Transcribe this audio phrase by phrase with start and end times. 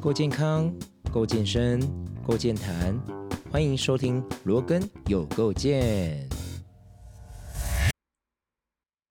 [0.00, 0.72] 够健康，
[1.12, 1.80] 够健身，
[2.24, 2.98] 够健谈，
[3.50, 6.28] 欢迎收听罗根有够健。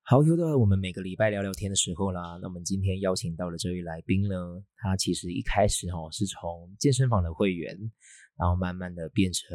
[0.03, 2.39] 好，又到了我们每个礼拜聊聊天的时候啦。
[2.41, 7.77] 那我们今天邀请到的这位来宾呢，他其实一开始哈是从健身房的会员，
[8.37, 9.45] 然后慢慢的变成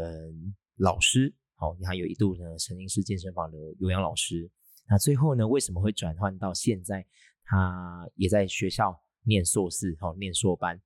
[0.76, 1.34] 老师。
[1.54, 4.50] 好，他有一度呢曾经是健身房的有氧老师。
[4.88, 7.06] 那最后呢，为什么会转换到现在？
[7.44, 10.80] 他也在学校念硕士，哈，念硕班。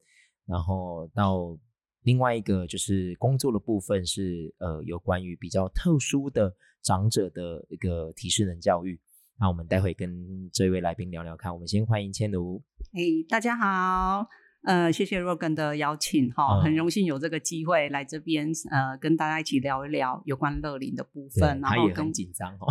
[0.46, 1.58] 然后到
[2.02, 9.00] 另外一个就是工作的部分是呃有关于比较特殊的长者的一个提示能教育。
[9.38, 11.52] 那我们待会跟这位来宾聊聊看。
[11.52, 12.62] 我们先欢迎千如。
[12.92, 14.45] 哎，大家好。
[14.66, 21.60] 呃，谢谢 Rogan 的邀请哈，很荣幸有这个机会来这边，呃，跟大家一起聊一聊有关乐龄的部分。
[21.62, 22.66] 他也很紧张哦，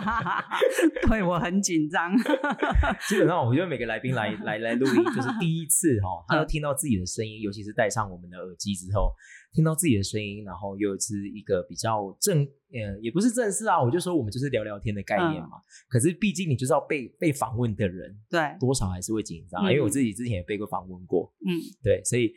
[1.06, 2.16] 对我很紧张。
[3.06, 9.12] 基本上，我觉得每个来宾来 来来录音，就是第一次哈，他要听到自己的声音，尤其是戴上我们的耳机之后。
[9.52, 15.50] 听到自己的声音，然后又是一个比较正，呃，也不是正式啊，我就说我们就是聊聊天的概念嘛。
[15.88, 21.50] 可是毕竟你就是要被被访问的人，对，多少还是会紧张，因为我自己之前也被过访问过，嗯，
[21.82, 22.32] 对，所以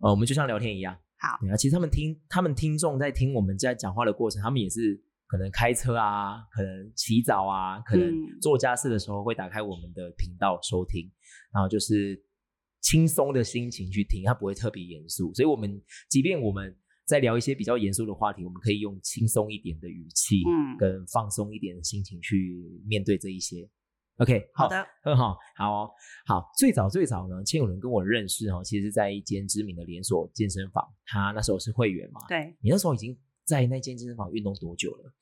[0.00, 0.96] 呃，我们就像聊天一样。
[1.18, 11.10] 好，啊，其实他们听，他们听众在听我们在讲话的过程，他们也是可能开车啊，可能洗澡啊，可能做家事的时候会打开我们的频道收听，
[11.52, 12.22] 然后就是。
[12.82, 16.72] 轻松的心情去听，他不会特别严肃，所以，我们即便我们
[17.06, 23.68] 在聊一些比较严肃的话题，我们可以用轻松一点的语气，嗯，跟放松一点的心情去面对这一些。
[24.18, 25.90] OK，好的，很 好，好
[26.26, 26.50] 好。
[26.58, 32.20] 最早最早呢，千有人跟我认识哦，其实在一间知名的连锁健身房，他那时候是会员嘛。
[32.26, 35.12] 对，你那时候已经在那间健身房运动多久了？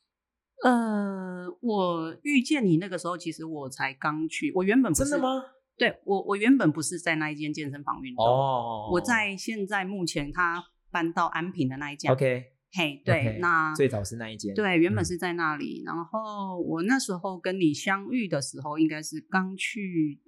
[0.63, 5.43] 呃，我遇见你那个时候，其实我才刚去，我原本真的吗？
[5.77, 10.63] 对我，我原本不是在那一间健身房运动，哦，我在现在目前他
[10.95, 20.21] 搬到安平的那一家，OK，嘿，对，那最早是那一间，对，原本是在那里，然后我那时候跟你相遇的时候，应该是刚去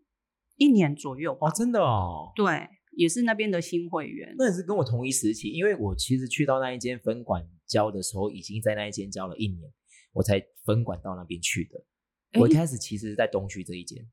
[0.57, 9.71] 一年左右，哦，真的哦，对，也是那边的新会员，那也是跟我同一时期，因为我其实去到那一间分管教的时候，已经在那一间教了一年，
[10.11, 14.05] 我才分管到那边去的，我一开始其实是在东区这一间。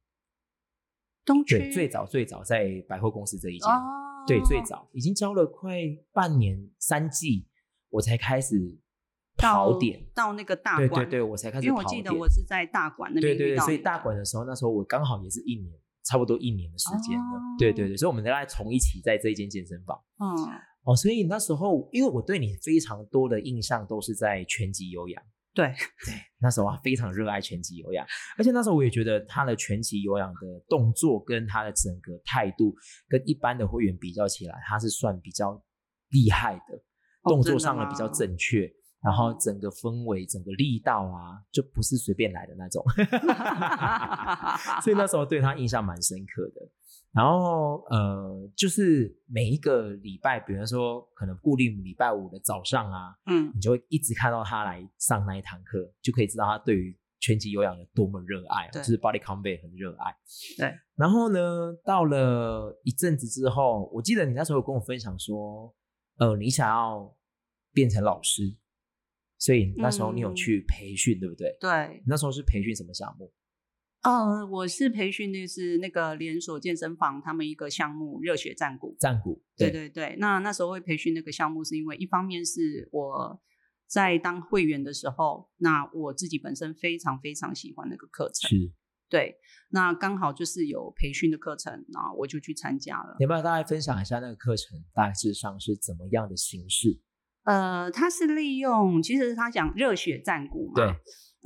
[1.24, 3.68] 东区对，最早最早在百货公司这一间，
[4.26, 5.78] 对，最早已经教了快
[6.12, 7.46] 半年三季，
[7.90, 8.78] 我才开始
[9.36, 11.66] 跑点到那个大馆，对对对，我才开始。
[11.66, 15.72] 因为我记得我是在大馆那边对对对，所以大馆的时候，那时候我刚好也是一年，
[16.04, 17.40] 差不多一年的时间了。
[17.58, 20.00] 对对对，所以我们大概从一起在这一间健身房。
[20.18, 20.26] 嗯，
[20.84, 25.22] 哦，所以那时候因为我对你非常多的印象都是在拳击有氧。
[25.54, 25.68] 对。
[26.04, 28.04] 对，那时候啊非常热爱拳击有氧，
[28.36, 32.74] 而且那时候我也觉得他的拳击有氧的动作跟他的整个态度，
[33.08, 35.62] 跟一般的会员比较起来，他是算比较
[36.10, 36.82] 厉害的，
[37.22, 38.68] 动作上的比较正确，
[39.04, 42.82] 然后整个氛围、整个力道啊，就不是随便来的那种，
[44.82, 46.66] 所以那时候对他印象蛮深刻的。
[47.12, 60.16] 然后呃，就是每一个礼拜，比如说可能固定礼拜五的早上啊，嗯，你就会一直看到他来上那一堂课，就可以知道他对于拳击有氧有多么热爱，就是 body combat 很热爱。
[60.58, 60.74] 对。
[60.96, 65.72] 然后呢，到了一阵子之后，我记得你那时候有跟我分享说，
[66.16, 67.14] 呃，你想要
[67.72, 68.56] 变成老师，
[69.44, 71.54] 所以那时候你有去培训，对不对？
[71.60, 72.02] 对。
[72.06, 73.30] 那时候是培训什么项目？
[74.00, 78.96] 嗯，我是培训的是那个连锁健身房，他们一个项目热血战鼓。
[78.98, 80.16] 战鼓，对对对。
[80.18, 83.38] 那那时候会培训那个项目，是因为一方面是我
[83.86, 88.48] 在当会员的时候，那我自己本身非常非常喜欢那个课程。
[88.48, 88.72] 是。
[89.10, 89.36] 对，
[89.68, 93.14] 那刚好就是有培训的课程，然后我就去参加了。
[93.20, 96.98] 要不要大概分享一下那个课程大致上是怎么样的形式？
[97.44, 100.74] 呃，它是利用，其实他讲热血战鼓嘛。
[100.74, 100.94] 对。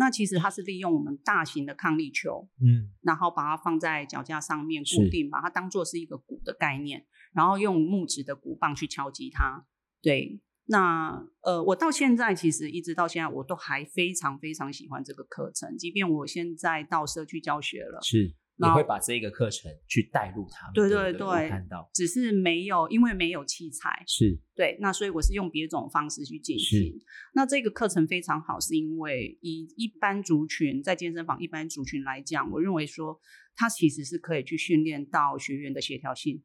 [0.01, 9.67] 那其实它是利用我们大型的抗力球，嗯，然后把它放在脚架上面固定，把它当做是一个鼓的概念，然后用木质的鼓棒去敲击它。
[10.01, 18.37] 对，那呃，我到现在其实一直到现在，我都还非常非常喜欢这个课程，即便我现在到社区教学了，是。
[18.61, 26.93] 你会把这个课程去带入他们，对对对，看到，只是没有，因为没有器材，是对，那所以我是用别种方式去进行。
[27.35, 33.21] 那这个课程非常好，是因为以一般族群在健身房一般族群来讲，我认为说
[33.55, 36.43] 它其实是可以去训练到学员的协调性，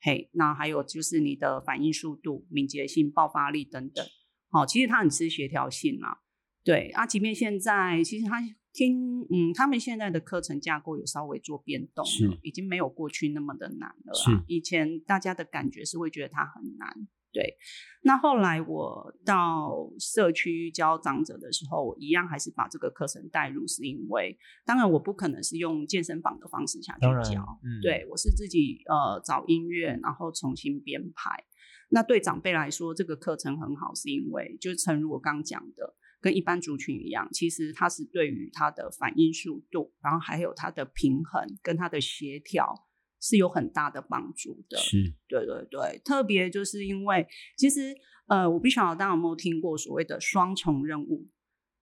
[0.00, 4.06] 嘿，那还有就是你的反应速度、敏捷性、爆发力等等。
[4.50, 6.18] 好，其实它很吃协调性嘛，
[6.62, 8.40] 对啊，即便现在其实它。
[8.78, 14.14] 听，嗯，他们现在的课程架构有稍微做变动了，已经没有过去那么的难了。
[14.14, 17.08] 是，以前大家的感觉是会觉得它很难。
[17.32, 17.58] 对，
[18.02, 27.00] 那后来我到社区教长者的时候，我一样还是把这个课程带入，是因为当然我不可能是用健身房的方式下去
[27.34, 31.44] 教，对我是自己呃找音乐，然后重新编排。
[31.90, 42.86] 那对长辈来说，这个课程很好，是因为就诚如我刚讲的，跟一般族群一样，其实它是对于它的反应速度，然后还有它的平衡跟它的协调。
[43.20, 47.26] 是有很大的帮助的，是对对对，特别就是因为
[47.56, 47.92] 其实
[48.28, 51.28] 呃，我不晓得大家有没有听过所谓的双重任务，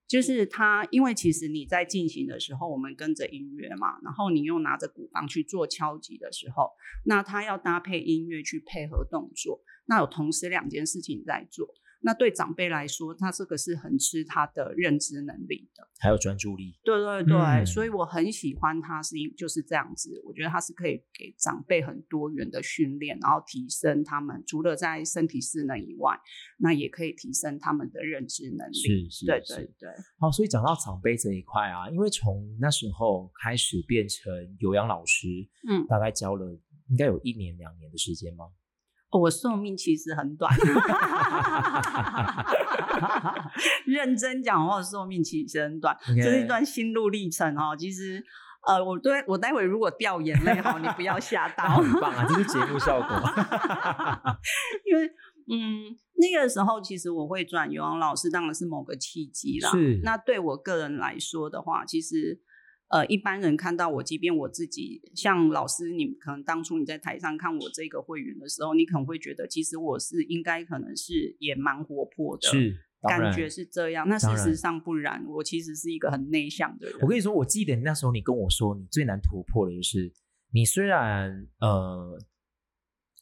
[0.09, 6.71] 就是它因为其实你在进行的时候，我们跟着音乐嘛，然后你又拿着鼓棒去做敲击的时候，
[7.05, 11.69] 那它要搭配音乐去配合动作，那有同时两件事情在做。
[12.06, 16.79] 那对长辈来说，他这个是很吃他的认知能力的，还有专注力。
[16.85, 20.23] 对对对，所以我很喜欢他，是因就是这样子。
[20.25, 26.17] 我觉得他是可以给长辈很多元的训练，然后提升他们除了在身体势能以外，
[26.58, 28.79] 那也可以提升他们的认知能力。
[28.79, 29.91] 是是，对对对。
[30.20, 35.26] 好，所以讲到长辈这一块啊，因为从那时候开始变成有氧老师，
[35.69, 36.56] 嗯，大概教了
[36.88, 38.44] 应该有一年两年的时间吗？
[39.19, 40.53] 我寿命其实很短，
[43.87, 47.77] 认真讲话，寿命其实很短，这是一段心路历程哦。
[47.79, 48.25] 其实，
[48.67, 53.09] 呃，我对我待会如果掉眼泪哈，你不要吓到，很棒啊，这是节目效果。
[54.85, 55.07] 因为，
[55.49, 59.71] 嗯，那个时候其实我会转游泳老师，当然是某个契机啦。
[59.71, 62.41] 是，那对我个人来说的话，其实。
[62.88, 74.09] 呃，一般人看到我，即便我自己像老师，你可能当初你在台上看我这个会员的时候，你可能会觉得，其实我是应该可能是也蛮活泼的，是感觉是这样。
[74.09, 76.99] 那事实上不然，我其实是一个很内向的人。
[77.00, 80.12] 我跟你说，我记得那时候你跟我说，你最难突破的就是
[80.53, 82.19] 你虽然呃。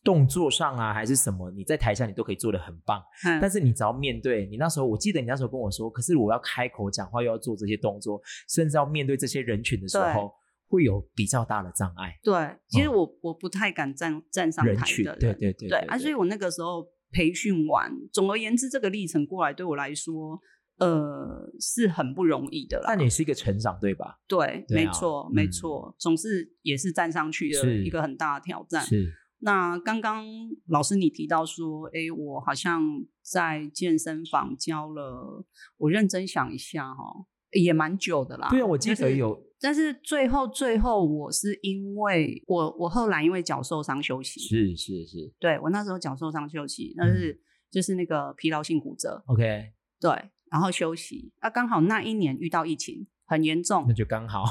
[0.04, 1.50] 动作上啊，还是什么？
[1.50, 3.02] 你在台下你都可以做的很棒，
[3.40, 8.20] 但是你只要面对你那时候，我记得你那时候跟我说，可是我要开口讲话，又要做这些动作，
[8.50, 10.30] 甚至要面对这些人群的时候，
[10.68, 12.14] 会有比较大的障碍。
[12.22, 15.78] 对，其实我我不太敢站站上台的，对对对对。
[15.86, 20.38] 啊，所以我那个时候培训完，总而言之，这个历程过来对我来说，
[20.80, 22.82] 呃，是很不容易的。
[22.84, 24.18] 但你是一个成长，对吧？
[24.28, 28.84] 对，没错，没错，总是也是站上去的一个很大的挑战。
[28.84, 29.10] 是。
[29.44, 30.25] 那刚刚
[30.69, 32.82] 老师你提到说，哎，我好像
[33.23, 35.44] 在健身房教了，
[35.76, 38.49] 我认真想一下哈，也蛮久的啦。
[38.49, 39.38] 对啊，我记得有。
[39.61, 44.41] 但是最后最后，我是因为我我后来因为脚受伤休息。
[44.41, 45.35] 是是是。
[45.38, 47.38] 对我那时候脚受伤休息，那是
[47.70, 49.23] 就是那个疲劳性骨折。
[49.26, 49.73] OK。
[50.00, 50.11] 对，
[50.50, 53.06] 然后休息，啊，刚好那一年遇到疫情。
[53.26, 54.44] 很严重，那就刚好，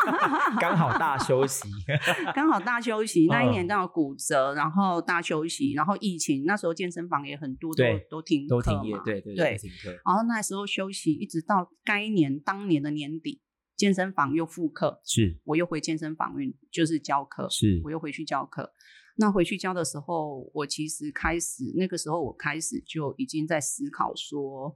[0.58, 1.68] 刚好大休息，
[2.34, 3.26] 刚好大休息。
[3.28, 13.42] 那一年刚好骨折，然后大休息，然后疫情，那时候健身房也很多，都都停都停业，对对对，停课然后那时候休息，一直到该年当年的年底，
[13.76, 18.72] 健身房又复课，是，我又回健身房运，就是教课，是，我又回去教课。
[19.16, 24.74] 那回去教的时候，我其实开始那个时候，我开始就已经在思考说。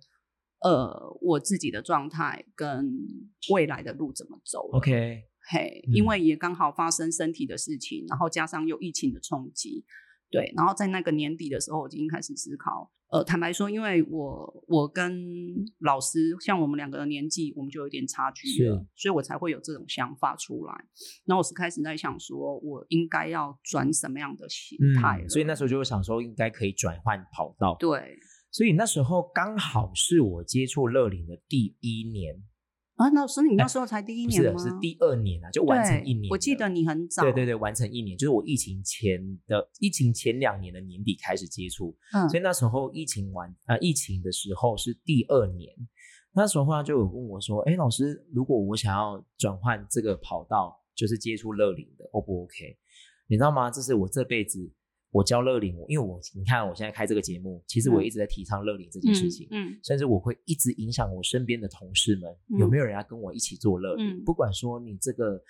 [0.60, 2.90] 呃，我自己的状态跟
[3.50, 9.84] 未来的路怎么走？OK，嘿，因为也刚好发生身体的事情，然后加上有疫情的冲击，
[10.31, 12.91] 对，然后在那个年底的时候，我已经开始思考。
[13.10, 15.24] 呃，坦白说，因为我我跟
[15.79, 20.74] 老师像我们两个的年纪，我们就有点差距了，所以我才会有这种想法出来。
[21.24, 25.24] 那我是开始在想，说我应该要转什么样的形态？
[25.29, 27.77] 所以那时候就会想说，应该可以转换跑道。
[27.79, 28.19] 对。
[28.50, 32.43] 所以那时候刚好是我接触乐龄的第一年
[32.96, 34.58] 啊，那是你那时候才第一年吗？
[34.58, 36.28] 是第二年啊，就完成一年。
[36.31, 45.72] 我记得你很早，对对对，完成一年，就是我疫情前的疫情前两年的年底开始接触，嗯，所以那时候疫情完啊，疫情的时候是第二年，
[46.34, 52.76] 那时候他就有问我说：“哎，老师，如果我想要转换这个跑道，就是接触乐龄的，O 不 OK？
[53.28, 53.70] 你知道吗？
[53.70, 54.72] 这是我这辈子。”
[55.10, 64.22] 我教乐龄，因为我你看我现在开这个节目，其实我一直在提倡乐龄这件事情，嗯，甚至我会一直影响我身边的同事们，有没有人要跟我一起做乐龄？
[64.24, 65.43] 不管说你这个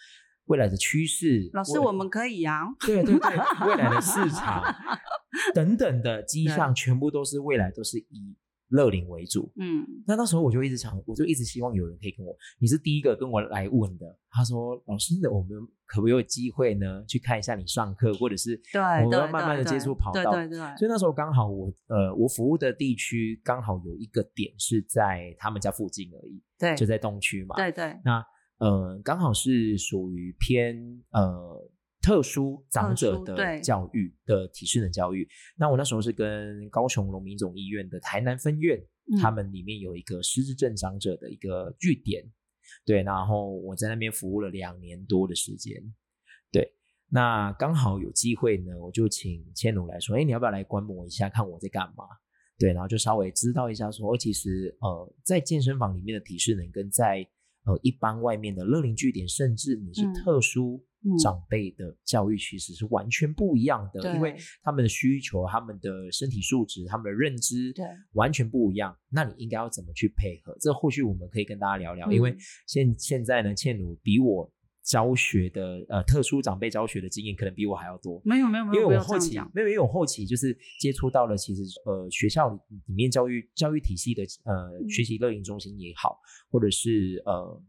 [0.47, 4.63] 未来的趋势，老师我们可以啊， 对对对，未来的市场
[5.55, 8.37] 等等的迹象，全部都是未来都是以。
[8.69, 14.19] 乐龄为主，嗯，那那时候我就一直想，我就一直希望有人可以跟我，你是第一个跟我来问的。
[14.31, 17.03] 他说：“老师，我们可不可以有机会呢？
[17.07, 20.77] 去看一下你上课，或者是对，我们要慢慢的接触跑道。”对对对。
[20.77, 27.57] 所以那时候刚好我呃，我服务的地区刚好有一个点是在他们家附近而已，对，就在东区嘛。
[27.57, 27.99] 对对。
[28.05, 28.23] 那
[28.59, 30.77] 呃，刚好是属于偏
[31.13, 31.71] 呃
[32.09, 35.29] 特殊长者的教育的体适能教育。
[35.59, 38.83] 那我那时候是跟高雄龙民总医院的台南分院，
[39.21, 42.25] 他们里面有一个失智症长者的一个据点，
[42.87, 45.77] 对，然后我在那边服务了两年多的时间，
[46.51, 46.73] 对，
[47.11, 52.05] 那刚好有机会呢，我就请千奴来说，哎，你要不要来观摩一下，看我在干嘛？
[52.59, 57.29] 对，然后就稍微知道一下，说其实呃，在健身房里面的体适能跟在
[57.67, 60.83] 呃一般外面的乐龄据点，甚至你是特殊
[61.23, 68.97] 长辈的教育，其实是完全不一样的，因为他们的需求、他们的身体素质、他们的认知，对，完全不一样。
[69.11, 70.57] 那你应该要怎么去配合？
[70.61, 72.37] 这或许我们可以跟大家聊聊，因为
[72.67, 74.53] 现现在呢，倩茹比我。
[74.85, 82.49] 教学的呃特殊长辈教学的经验可能比我还要多，没有没有没有，因为我后期没有因为我后期就是接触到了其实呃学校
[82.87, 87.63] 里面教育教育体系的呃学习乐营中心也好，或者是呃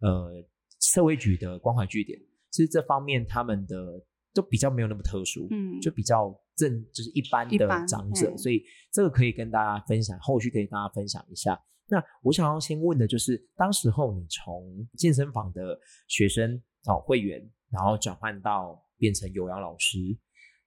[0.00, 0.44] 呃
[0.82, 2.20] 社会局的关怀据点，
[2.56, 11.60] 其实这方面他们的都比较没有那么特殊，嗯，就比较正就是一般的长者，所以这个可以跟大家分享，后续可以跟大家分享一下。
[11.88, 19.98] 那我想要先问的就是，当时候你从健身房的学生哦会员，然后转换到变成有氧老师，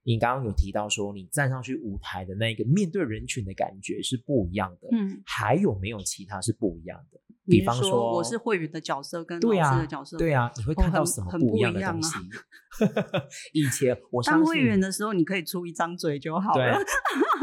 [0.10, 7.20] 你刚刚有提到说，你站上去舞台的那个面对人群的感觉是不一样的，嗯，还有没有其他是不一样的？
[7.46, 12.18] 比方说，我是会员的角色跟老师的角色，对啊，你会看到什么不一样的东西？
[13.54, 16.80] 以前 我当会员的时候，你可以出一张嘴就好了。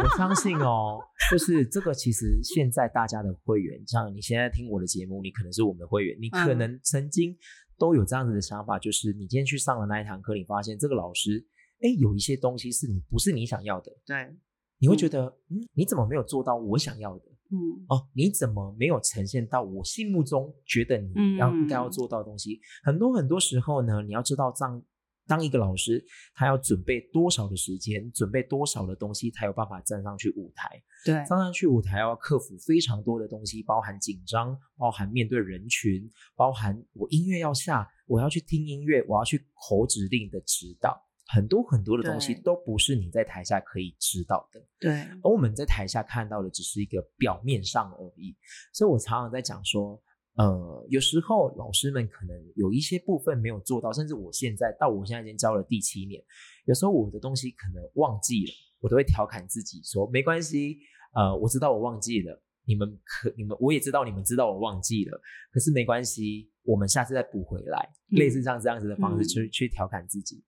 [0.02, 0.98] 我相信哦，
[1.30, 7.36] 就是这个，其实现在大家的会员，像你现在听我的节目，你可能是我们的会员，你可能曾经
[7.78, 11.44] 都有这样子的想法，就是你今天去上了那一堂课，你发现这个老师，
[11.86, 14.36] 哎，有一些东西是你不是你想要的，对，
[14.78, 17.24] 你会觉得，嗯，你怎么没有做到我想要的？
[17.52, 22.60] 嗯哦，你怎么没有呈现到我心目中觉得你要应该要做到的东西？
[22.82, 24.82] 很多很多时候呢，你要知道，当
[25.28, 30.82] 当一个老师，他要准备多少的时间，准备多少的东西，才有办法站上去舞台。
[31.04, 41.05] 对，站上去舞台要克服非常多的东西，包含紧张，包含面对人群，包含我音乐要下，我要去听音乐，我要去口指令的指导。
[41.28, 44.92] 很多很多的东西都不是你在台下可以知道的，对。
[45.22, 48.36] 而我们在台下看到的只是一个表面上而已，
[48.72, 50.00] 所以我常常在讲说，
[50.36, 56.22] 呃，有时候老师们可能有一些部分没有做到，甚至我现在到我现在已经教了第七年，
[56.64, 60.78] 有时候我的东西可能忘记了，我都会调侃自己说，没关系，
[61.12, 70.44] 呃，我知道我忘记了，你们可你们我也知道你们知道我忘记了，可是没关系，我们下次再补回来，类似像这样子的方式去去调侃自己。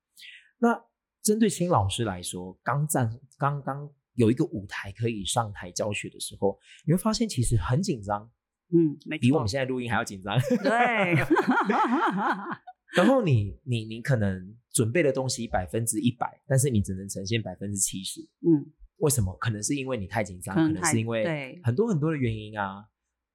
[0.58, 0.84] 那
[1.22, 8.30] 针对新老师来说，刚站刚刚有一个舞台可以上台教学的时候，你会发现其实很紧张，
[8.72, 10.38] 嗯，比我们现在录音还要紧张。
[10.62, 11.14] 对。
[12.96, 18.22] 然后你你你可能准备的东西百分之一百，但是你只能呈现百分之七十。
[18.40, 19.36] 嗯，为什么？
[19.36, 22.86] 可能是因为你太紧张，可能是因为很多很多的原因啊。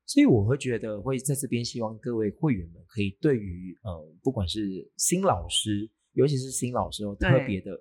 [0.06, 5.90] 所以我会觉得会在这边希望各位会员们可以对于呃，不管是新老师。
[6.14, 7.72] 尤其是新老师，特别的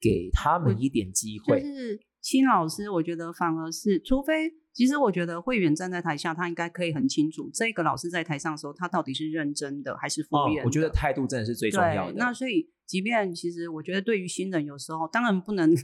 [0.00, 1.60] 给他们一点机会。
[1.60, 10.64] 就是新老师，我觉得反而是，除非其实我觉得会员站在台下，他应该可以很清楚，这个老师在台上的时候，他到底是认真的还是敷衍。
[10.64, 12.14] 我觉得态度真的是最重要的。
[12.16, 15.74] 那所以，即便其实我觉得，对于新人，有时候当然不能。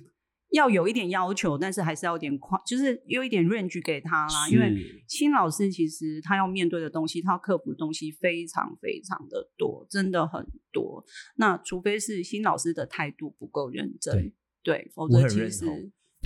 [0.50, 4.48] 要有一点要求，但是还是要有点宽，就是有一点 range 给他啦。
[4.50, 4.74] 因为
[5.08, 11.04] 新老师其实他要面对的东西，他要克服的东西非常非常的多，真的很多。
[11.36, 15.66] 那除非是新老师的态度不够认真，对，否则其实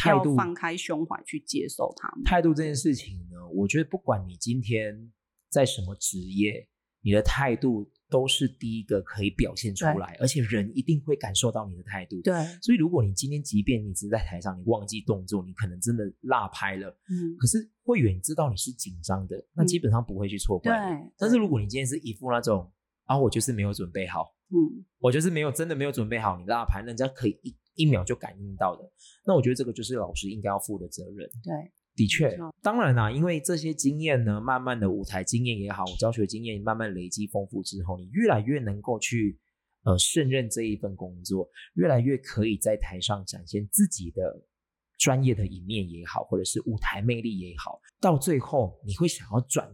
[0.04, 2.22] 要放开胸怀去接受他们。
[2.24, 5.10] 态度这件事情呢，我觉得不管你今天
[5.48, 6.68] 在什么职业，
[7.02, 7.90] 你的态度。
[8.10, 12.20] 都是第一个可以表现出来，而且人一定会感受到你的态度。
[12.22, 16.88] 对，所以如果你今天即便你只是在台上，你忘记动作，你可能真的落拍了。
[17.08, 20.76] 嗯，可是会员知道你是紧张的，那基本上不会去错怪。
[20.76, 22.70] 对，但是如果你今天是一副那种
[23.04, 28.90] 啊，我就是没有准备好，嗯，我就是没有真的没有准备好，你落拍，人家可以一一秒就感应到的。
[29.24, 31.30] 那我觉得这个就是老师应该要负的责任。
[31.42, 31.72] 对。
[32.00, 39.38] 的确，当然啦，因为这些经验呢，慢慢的舞台经验也好，教学经验慢慢累积丰富之后，你越来越能够去
[39.84, 44.42] 呃胜任这一份工作，越来越可以在台上展现自己的
[44.96, 49.70] 专业的一面也好，或者是舞台魅力也好，到最后你会想要转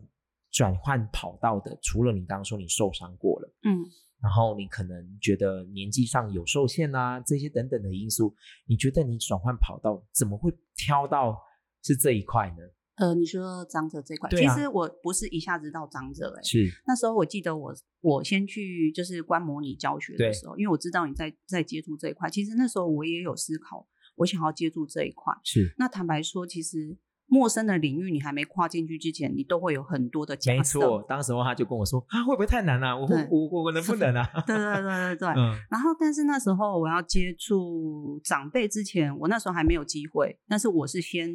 [0.50, 3.86] 转换跑道的，除了你刚刚说你受伤过了，嗯，
[4.20, 8.34] 然后你可能觉得年纪上有受限啊，这些等等的因素，
[8.66, 11.40] 你觉得你转换跑道怎么会挑到？
[11.86, 12.56] 是这一块呢？
[12.96, 25.32] 呃，你说张者这块，其实我不是一下子到张者哎，是那时候我记得我我先去就是观摩你教学的时候，因为我知道你在在接触这一块，其实那时候我也有思考，我想要接触这一块。
[25.44, 26.96] 是那坦白说，其实。
[27.28, 30.58] 陌生的领域，你还没跨进去之前，你都会有很多的假设。
[30.58, 32.96] 没错，当时候他就跟我说：“啊，会不会太难了？
[32.96, 35.28] 我我我能不能啊？” 对对对对对。
[35.30, 35.58] 嗯。
[35.70, 40.38] 然后，但是那时候我要接触长辈之前，我那时候还没有机会。
[40.48, 41.28] 但是我是先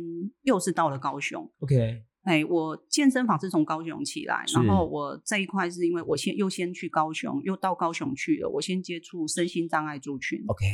[0.43, 1.49] 又是到了高雄。
[1.59, 2.03] OK。
[2.23, 8.47] 哎，我健身房是从高雄起来，然后我这一块是因为我先又先去高雄，又到高雄去了。
[8.49, 10.39] 我先接触身心障碍族群。
[10.47, 10.65] OK。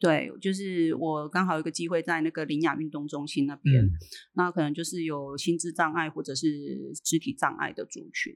[0.00, 3.88] 对，就是我刚好有个机会在那个林雅运动中心那边，
[4.34, 8.34] 那可能就是有心智障碍或者是肢体障碍的族群，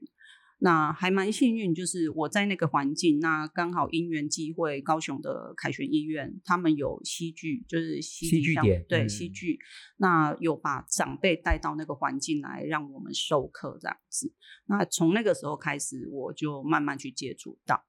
[0.59, 9.59] 那还蛮幸运，就是我在那个环境，那刚好因缘际会，高雄的凯旋医院他们有戏剧，就是戏剧点，对戏剧，
[9.97, 14.33] 那有把长辈带到那个环境来让我们授课这样子，
[14.65, 17.85] 那从那个时候开始，我就慢慢去接触到，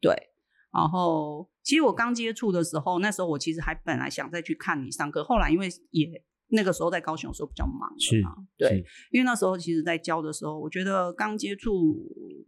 [0.00, 0.33] 对。
[0.74, 8.34] 然后，其实我刚接触的时候，那时候我其实还本来想再去看你上课，后来因为也那个时候在高雄的时候比较忙，是嘛？
[8.58, 11.96] 对，因为那时候其实，在教的时候，我觉得刚接触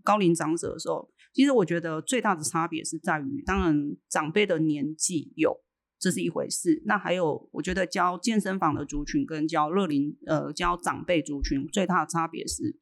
[0.03, 5.57] 高龄长者的时候，其实我觉得最大的差别是在于，当然长辈的年纪有
[6.01, 12.77] 这是一回事，那还有我觉得教健身房的族群跟教乐龄呃教长辈族群最大的差别是，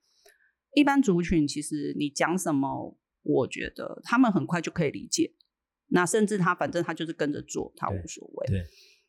[0.74, 2.96] 一般族群其实你讲什么。
[3.24, 5.32] 我觉得他们很快就可以理解，
[5.88, 8.46] 那甚至他反正他就是跟着做，他无所谓。
[8.46, 8.64] 对。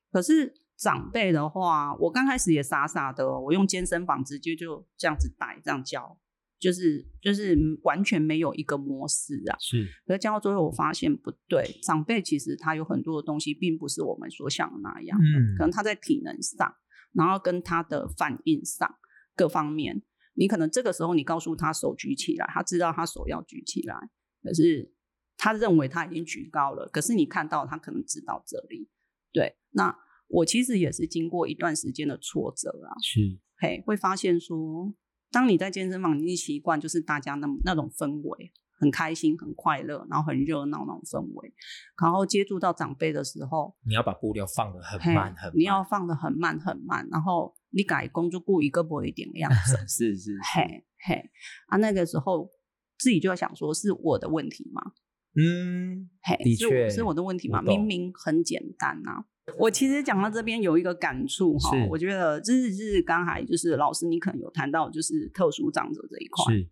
[0.10, 6.18] 可是长辈的话，我刚开始也傻傻的，我用健身房直接就这样子带，这样教，
[6.58, 9.58] 就是就是完全没有一个模式啊。
[9.60, 9.86] 是。
[10.08, 15.20] 可是教到最后，我发现不对，长辈其实他有很多的东西，并不是我们所想的那样。
[15.20, 15.58] 嗯。
[15.58, 16.74] 可能他在体能上，
[17.12, 18.96] 然后跟他的反应上
[19.36, 20.02] 各方面。
[20.38, 23.96] 你可能这个时候你告诉他手举起来，他知道他手要举起来，
[24.44, 24.94] 可是
[25.38, 26.90] 他认为他已经举高了。
[26.90, 28.90] 可是你看到他可能只到这里，
[29.32, 29.56] 对。
[29.72, 34.94] 那我其实也是经过一段时间的挫折啊，是嘿，会发现说，
[35.32, 41.54] 当你在健身房，你习惯就是大家那那种氛围，很开心、很快乐，然后很热闹那种氛围。
[42.02, 47.56] 然后接触到长辈的时候，你要把步调放的很慢很，你要放的很慢很慢，然后。
[47.76, 51.30] 你改工作过一个不一点的样子，是是，嘿嘿
[51.68, 52.50] 啊，那个时候
[52.98, 54.94] 自己就要想说，是我的问题吗？
[55.38, 57.62] 嗯，嘿，的确是我的问题吗？
[57.62, 59.26] 明明很简单呐。
[59.60, 66.70] 我其实讲到这边有一个感触哈，我觉得就是是刚才就是老师你可能有谈到就是特殊长者这一块，是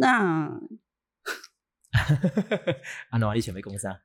[0.00, 0.60] 那，
[3.10, 4.00] 安诺，你想没公司啊？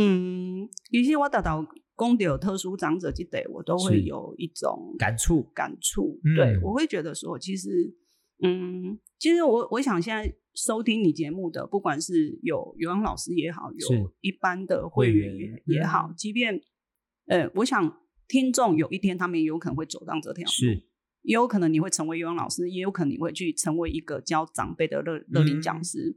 [0.00, 1.66] 嗯，有些我达到。
[2.00, 6.18] 公的有特殊长者这得，我都会有一种感触，感触。
[6.34, 7.94] 对我会觉得说，其实，
[8.42, 16.62] 嗯，其实我我想现在收听你节目的，不管是有有氧老师也好，有一般的会员也也好，即便，
[17.26, 20.82] 呃，我想听众有一天他们也有可能会走上这条路，是，
[21.20, 26.16] 也有可能你会成为游泳老师，也有可能你会去成为一个教长辈的乐乐龄讲师。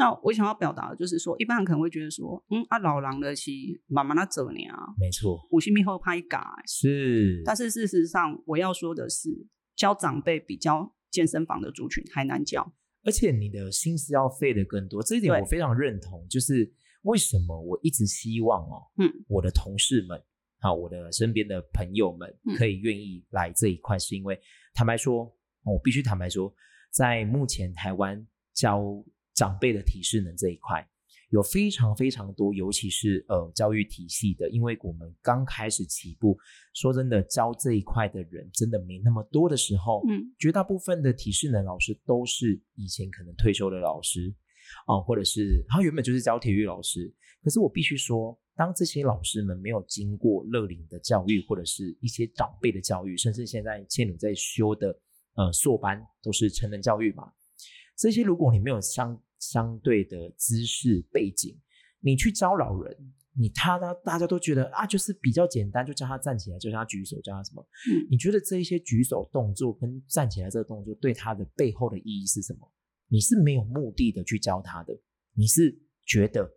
[0.00, 3.50] 那我想要表达的就是说，一般人可能会觉得说，嗯，啊，老狼的是
[3.86, 9.28] 慢慢的走呢啊，没错，五星密后拍改是，但是事实上，我要说的是，
[9.76, 12.72] 教长辈比教健身房的族群还难教，
[13.04, 16.26] 而且你的心思要费的更多，这一点我非常认同。
[16.30, 20.18] 就是为什么我一直希望哦，嗯，我的同事们
[20.60, 24.40] 啊，我的身边的朋友们可以愿意来这一块，是因为
[24.72, 25.30] 坦白说，
[25.62, 26.50] 我必须坦白说，
[26.90, 28.82] 在目前台湾教。
[29.40, 30.86] 长辈的体适能这一块
[31.30, 36.36] 有非常非常多，尤其是呃教育体系的，因为我们刚开始起步，
[36.74, 44.30] 说真的教这一块的人真的没那么多的时候，嗯，绝大部分的体适能老师都是以前可能退休的老师
[44.86, 47.10] 啊，或者是他原本就是教体育老师，
[47.42, 54.88] 可是我必须说，当这些老师们没有经过乐龄的教育，或者是一些长辈的教育，甚至现在倩女在修的
[55.36, 57.32] 呃硕班都是成人教育嘛，
[58.00, 61.54] 这些如果你没有相相对的知识背景，
[62.00, 62.96] 你去教老人，
[63.34, 63.94] 你他呢？
[64.02, 67.62] 大家都觉得啊，就是比较简单，就叫他站起来，就叫他举手，叫他什么？
[68.10, 72.72] 你觉得这一些举手动作跟站起来这个动作，对他的背后的意义是什么？
[73.08, 74.98] 你是没有目的的去教他的，
[75.34, 76.50] 你是觉得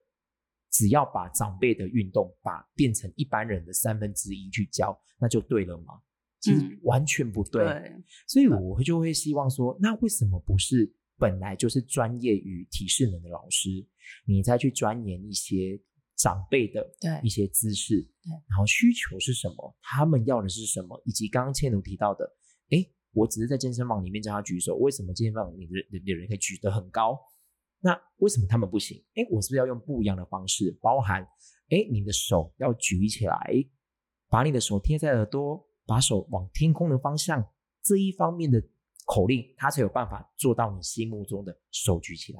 [0.71, 5.99] 只要把长辈的运动把变成一般人的三分之一去教，那就对了吗？
[6.39, 7.91] 其实完全不对。
[8.29, 10.93] 所以我就会希望说，那为什么不是？
[11.17, 13.69] 本来就是专业与体适能的老师，
[14.25, 15.79] 你再去钻研一些
[16.15, 16.89] 长辈的
[17.23, 22.25] 一些姿势，对，然后需求是什么，他们要的是什么，以及刚刚倩茹提到的，
[22.69, 27.19] 哎，我只是在健身房里面叫他举手，为什么健身房里的的人可以举得很高？
[27.79, 29.03] 那为什么他们不行？
[29.15, 30.77] 哎，我是不是要用不一样的方式？
[30.81, 31.21] 包含，
[31.69, 33.37] 哎，你的手要举起来，
[34.29, 37.45] 把你的手贴在耳朵，把手往天空的方向，
[37.83, 38.63] 这一方面的
[39.05, 42.39] 口令，他才有办法做到你心目中的手举起来。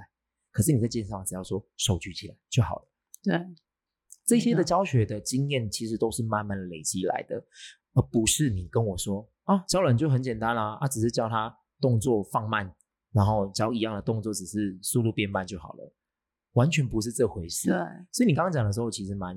[0.51, 2.87] 可是你在健身房只要说手举起来就好了。
[3.23, 3.39] 对，
[4.25, 7.35] 这些的教学的经验其实都是慢慢累积来的，
[7.93, 12.75] 而不是你跟我说啊，教人就很简单啦，啊，只是教他动作放慢。
[13.11, 15.93] 然后教一样的动作，只是速度变慢就好了，
[16.53, 17.69] 完全不是这回事。
[17.69, 17.77] 对，
[18.11, 19.35] 所以你刚刚讲的时候，其实蛮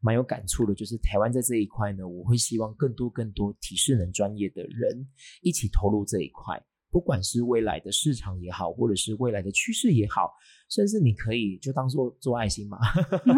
[0.00, 0.74] 蛮有感触的。
[0.74, 5.06] 就是台湾在这一块呢，我会希望更多更多体适能专业的人
[5.42, 10.32] 一起投入这一块，不管是未来的市场也好，或者是未来的趋势也好，
[10.68, 12.78] 甚至你可以就当做做爱心嘛。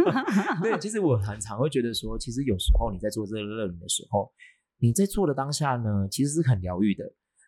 [0.62, 4.32] 对，其实我很常会觉得说，其实有时候你在做这个热饮的时候，
[4.78, 7.04] 你在做的当下呢，其实是很疗愈的，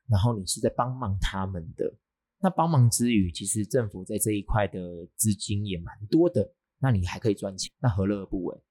[0.08, 1.96] 然后你是在帮忙他们的。
[2.42, 8.62] 那帮忙之余，其实政府在这一块的资金也蛮多的，那你还可以赚钱，那何乐而不为？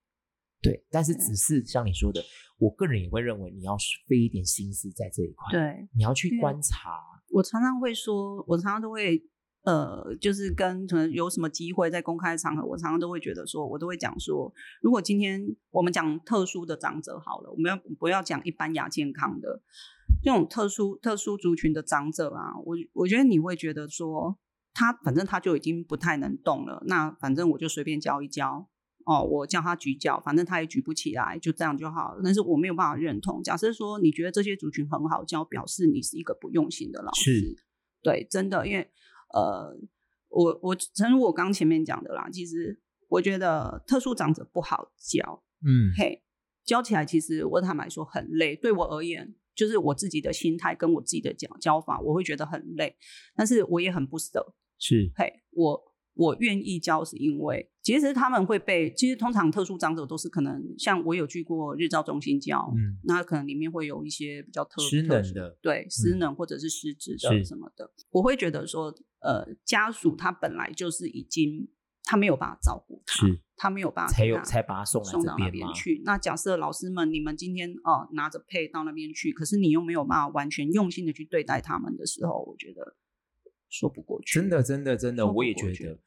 [0.62, 2.22] 对，但是只是像你说的，
[2.58, 3.78] 我个人也会认为你要
[4.08, 7.00] 费一点心思在这一块，对，你要去观察。
[7.32, 9.22] 我常常会说，我常常都会，
[9.62, 14.52] 呃，就是跟可能有什么机会在公开场合，我常常都会觉得说，我都会讲说，
[14.82, 19.62] 如果今天我们讲特殊的长者好了，我们要不要讲一般亚健康的？
[20.22, 24.38] 这种特殊特殊族群的长者啊，我我觉得你会觉得说，
[24.74, 28.68] 他反正他就已经不太能动了，那反正我就随便教一教
[29.06, 32.22] 哦，我叫他举脚，反正他也举不起来，就这样就好了。
[32.24, 33.42] 但是我没有办法认同。
[33.42, 37.56] 假设说你觉得这些族群很好教，表示你是一个不用心的老师。
[38.04, 38.90] 对，真的，因为
[39.34, 39.76] 呃，
[40.30, 46.22] 我我正如我刚前面讲的啦，其实我觉得特殊长者不好教，嗯，嘿，
[46.64, 49.34] 教起来其实我坦白说很累，对我而言。
[49.60, 52.96] 就是我自己的心态跟我自己的教教法，我会觉得很累，
[53.36, 54.56] 但是我也很不舍。
[54.78, 71.68] 是，嘿，我我愿意教，是因为其实他们会被，其实通常特殊长者都是可能，像我有去过日照中心教，嗯，那可能里面会有一些比较特失能的，对，失能或者是失智的什么的，我会觉得说，呃，家属他本来就是已经。
[72.10, 76.02] 他没有办法照顾他，他没有办法才有才把他送送到那边去。
[76.04, 82.98] 那假设老师们，你们今天哦拿着配到那边去，可是你又没有办法完全用心的去对待他们的时候，我觉得
[83.70, 84.40] 说不过去。
[84.40, 86.00] 真的，真的，真的，我也觉得，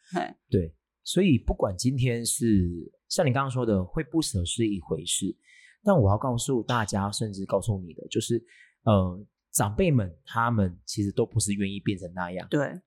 [0.51, 0.75] 对。
[1.05, 5.37] 所以不管今天是像你刚刚说的，会不舍是一回事，
[5.85, 8.45] 但我要告诉大家，甚至告诉你的，就是
[8.83, 12.81] 呃，长辈们他们其实都不是愿意变成那样，对。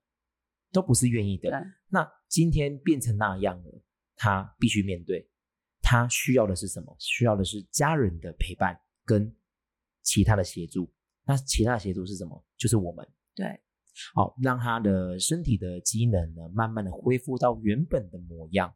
[0.72, 1.50] 都不是愿意的。
[1.88, 3.82] 那今天变成那样了，
[4.16, 5.28] 他必须面对。
[5.82, 6.96] 他需要的是什么？
[6.98, 9.32] 需要的是家人的陪伴跟
[10.02, 10.92] 其他的协助。
[11.24, 12.44] 那其他的协助是什么？
[12.56, 13.06] 就是我们。
[13.34, 13.60] 对，
[14.14, 18.68] 好，让他的身体的机能呢，慢慢的恢复到原本的模样，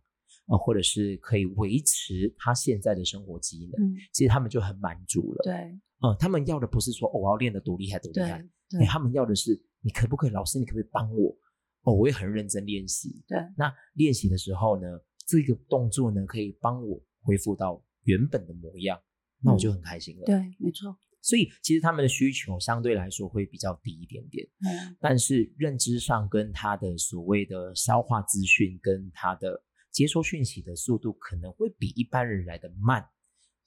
[0.47, 3.89] 啊，或者是可以维持他现在的生活机能。
[3.89, 5.43] 嗯，其实他们就很满足了。
[5.43, 5.55] 对，
[6.03, 11.37] 嗯，他们要的不是说我要练得多厉害多厉害，对，他们要的是你可不可以，老师，你可不可以帮我？
[11.83, 13.23] 哦，我也很认真练习。
[13.27, 14.87] 对，那练习的时候呢，
[15.27, 19.01] 这个动作呢，可以帮我恢复到原本的模样，
[19.43, 20.25] 那我就很开心了。
[20.27, 20.97] 对，没错。
[21.23, 24.47] 所以其实他们的需求相对来说会比较低一点点。
[24.61, 24.97] 嗯。
[25.01, 33.05] 但是认知上跟他的所谓的消化资讯跟他的接收讯息的速度，可能会比一般人来的慢。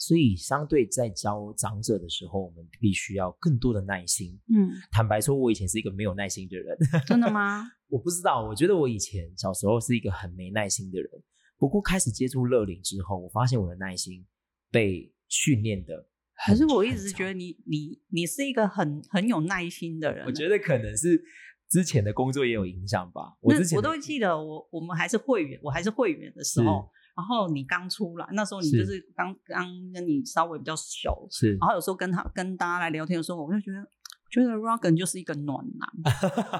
[0.06, 4.38] 所以，相对在教长者的时候，我们必须要更多的耐心。
[4.54, 6.78] 嗯，坦白说，我以前是一个没有耐心的人。
[7.08, 7.66] 真的吗？
[7.88, 8.46] 我不知道。
[8.46, 11.10] 我觉得我以前小时候是一个很没耐心的人。
[11.58, 14.26] 不过，开始接触乐龄之后，我发现我的耐心
[14.70, 16.06] 被训练的。
[16.46, 20.26] 可是，我一直觉得你你你是一个很很有耐心的人。
[20.26, 21.24] 我觉得可能是
[21.70, 23.38] 之前的工作也有影响吧。
[23.39, 26.89] 我之前我都记得，我我们还是会员，我还是会员的时候。
[27.15, 31.52] 然后你刚出来，那时候你就是刚刚跟你稍微比较熟，是。
[31.58, 33.88] 然后有时候跟他跟大家来聊天的时候，我就觉得，
[34.32, 35.88] 觉得 Rogan 就是一个暖男，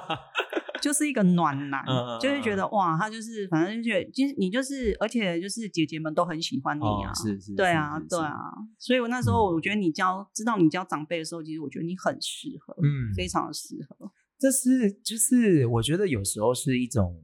[0.80, 1.84] 就是一个暖男，
[2.20, 8.38] 就是觉得哇，他就是反正就觉得，其实你就是，而且就是姐姐们都很喜欢你啊，是是，对啊对啊。
[8.78, 14.12] 所以我那时候我觉得你教知道你教长辈的时候，其实我觉得你很适合，嗯，非常的适合。
[14.38, 17.23] 这是就是我觉得有时候是一种。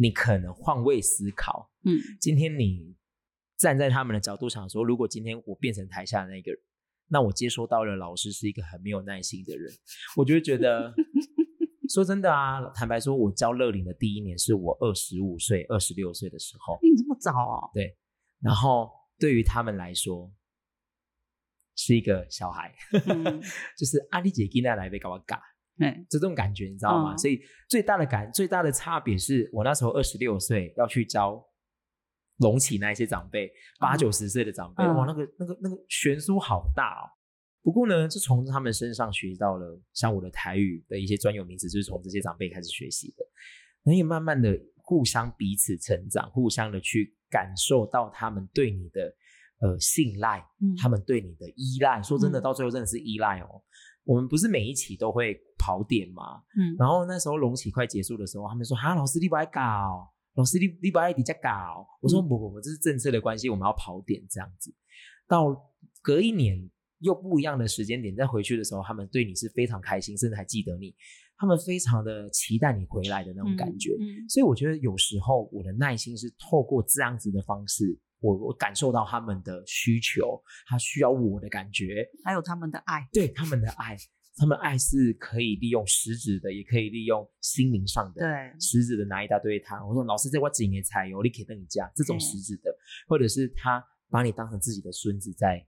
[0.00, 2.94] 你可能换位思考，嗯，今天你
[3.56, 6.60] 站在他们的角度想说，如果今天我变成台下的那个人，
[7.08, 9.72] 那我接收到了老师是一个很没有耐心的人，
[10.16, 10.94] 我就觉得，
[11.92, 17.68] 说真的啊，坦白说，我教乐龄的第一年是我二十五岁、二十六岁的时候，你这么早啊？
[17.74, 17.96] 对，
[18.40, 20.32] 然后对于他们来说，
[21.74, 22.72] 是一个小孩，
[23.76, 25.42] 就是阿丽姐今天来被搞我嘎，
[25.80, 27.16] 嗯，这种感觉你知道吗？
[27.16, 31.44] 所以最大的感最大的差别是我那时候二十六岁要去教
[32.38, 37.10] 隆起那一些长辈，八九十岁的长辈，哇，那个那个那个悬殊好大哦。
[37.62, 43.24] 不过呢，就从他们身上学到了像我的台语的一些专有名词，就是从这些长辈开始学习的，
[43.84, 49.14] 可以慢慢的互相彼此成长，互相的去感受到他们对你的。
[49.60, 50.40] 呃，信赖，
[50.80, 53.60] 他们对你的依赖，说真的，到最后真的是依赖哦。
[54.08, 56.42] 我们不是每一期都会跑点吗？
[56.56, 64.74] 嗯，然后那时候隆起快结束的时候，他们说：“哈，老师你不爱搞，老师你你不爱底下搞。”我说：“不不不，这是政策的关系，我们要跑点这样子。”
[65.28, 65.54] 到
[66.00, 70.94] 隔一年又不一样的时间点再回去的时候，他们对你是非常开心，甚至还记得你，
[71.36, 73.90] 他们非常的期待你回来的那种感觉。
[74.26, 78.00] 所以我觉得有时候我的耐心是透过这样子的方式。
[78.20, 83.96] 我我感受到他们的需求，他需要我的感觉，还有他们的爱，对他们的爱，
[84.36, 88.20] 他们爱是可以利用实质的，也可以利用心灵上的。
[88.20, 92.74] 对，实质的拿一大堆他，我说老师这我几年才有，你可以等你家这种实质的，
[93.06, 95.64] 或者是他把你当成自己的孙子，在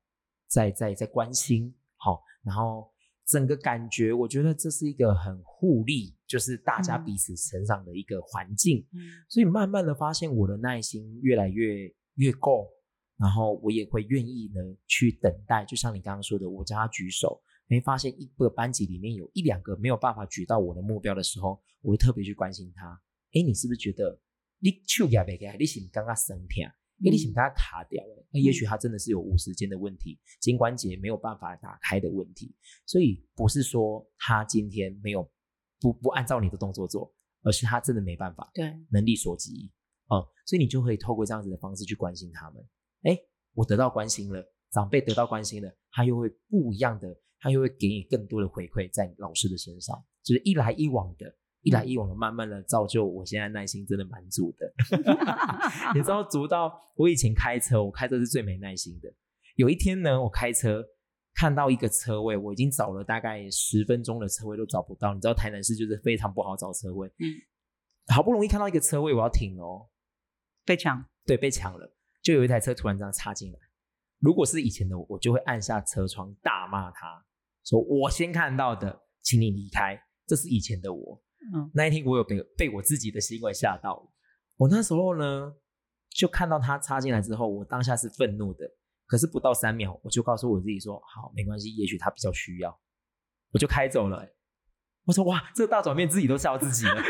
[0.48, 2.90] 在在在关心，好，然后
[3.26, 8.84] 整个感觉，我觉得这是一个很互利，就是大家彼此成长的一个环境。
[8.92, 11.94] 嗯，所以慢慢的发现我的耐心越来越。
[12.20, 12.68] 越够，
[13.16, 15.64] 然后我也会愿意呢去等待。
[15.64, 22.88] 就像你刚刚说的，我叫他举手，没发现一个班级里面有一两个没有办法举到我的目标的时候，我会特别去关心他。
[23.32, 24.20] 哎，你是不是觉得
[24.58, 25.56] 你手也没给？
[25.58, 26.62] 你是刚刚生疼？
[27.02, 28.26] 哎，你是不是刚刚卡掉了？
[28.30, 32.54] 那也许他真的是有无时间的问题，肩关节没有办法打开的问题。
[32.84, 35.26] 所以不是说他今天没有
[35.80, 37.10] 不不按照你的动作做，
[37.42, 39.70] 而是他真的没办法，对，能力所及。
[40.10, 42.62] 哦，所以你就会透过这样子的方式去关心他们。
[43.02, 43.18] 哎，
[43.54, 54.72] 我得到关心了，长辈得到关心了，他又会不一样的，他又会给你更多的回馈在老师的身上，就是一来一往的，一来一往的，慢慢的造就我现在耐心真的蛮足的。
[55.94, 59.12] 你知道，足到我以前开车，我开车是最没耐心的。
[59.56, 60.84] 有一天呢，我开车
[61.34, 65.14] 看到一个车位，我已经找了大概十分钟的车位都找不到。
[65.14, 67.24] 你知道台南市就是非常不好找车位，嗯，
[68.14, 69.86] 好不容易看到一个车位，我要停哦。
[70.70, 71.96] 被抢，对，被抢了。
[72.22, 73.58] 就有一台车突然这样插进来。
[74.20, 77.26] 如果是以前的我，我就会按下车窗大骂他，
[77.64, 81.20] 说：“我先看到的，请你离开。”这是以前的我。
[81.52, 84.08] 嗯，那一天我有被被我自己的行为吓到。
[84.58, 85.52] 我那时候呢，
[86.10, 88.64] 就看到他插进来之后，我当下是愤怒的。
[89.06, 92.80] 可是不到三秒，我就告诉我自己说：“好，没关系，也许他比较需要。”
[93.52, 94.24] 我就开走了。
[95.04, 96.94] 我说：“哇，这个大转变，自己都笑自己了。”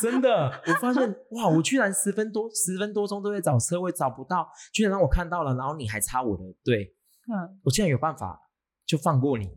[0.00, 6.94] 真的，我发现哇，我居然十分多十分多钟都在找车位找不到，居然让我看到了，然后你还插我的队，
[7.28, 8.38] 嗯，我竟然有办法
[8.84, 9.48] 就放过你，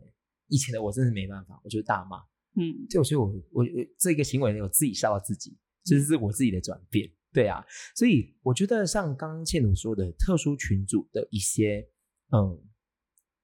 [0.46, 2.18] 以前的我真是没办法，我就大骂，
[2.56, 3.64] 嗯，就所以我我
[3.98, 7.64] 这个行为我自己笑到自己，这是我自己的转变，对啊，
[7.96, 11.86] 所以我觉得像刚刚倩茹说的特殊群组的一些，
[12.30, 12.62] 嗯，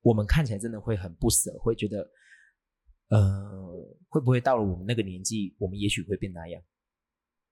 [0.00, 2.08] 我们看起来真的会很不舍，会觉得，
[3.08, 6.62] 呃，会不会到了我们那个年纪，我们也许会变那样。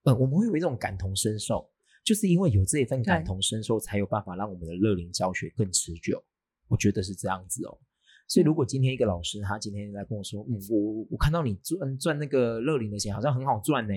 [0.05, 1.71] 嗯，我们会有一种感同身受，
[2.05, 6.23] 就是因为有这一份感同身受，才有办法让我们的乐龄教学更持久。
[6.69, 7.79] 我觉得是这样子哦。
[8.27, 13.93] 所以，如果今天一个老师他今天来跟我说，嗯，我我看到你赚赚那个乐龄的钱好像很好赚呢，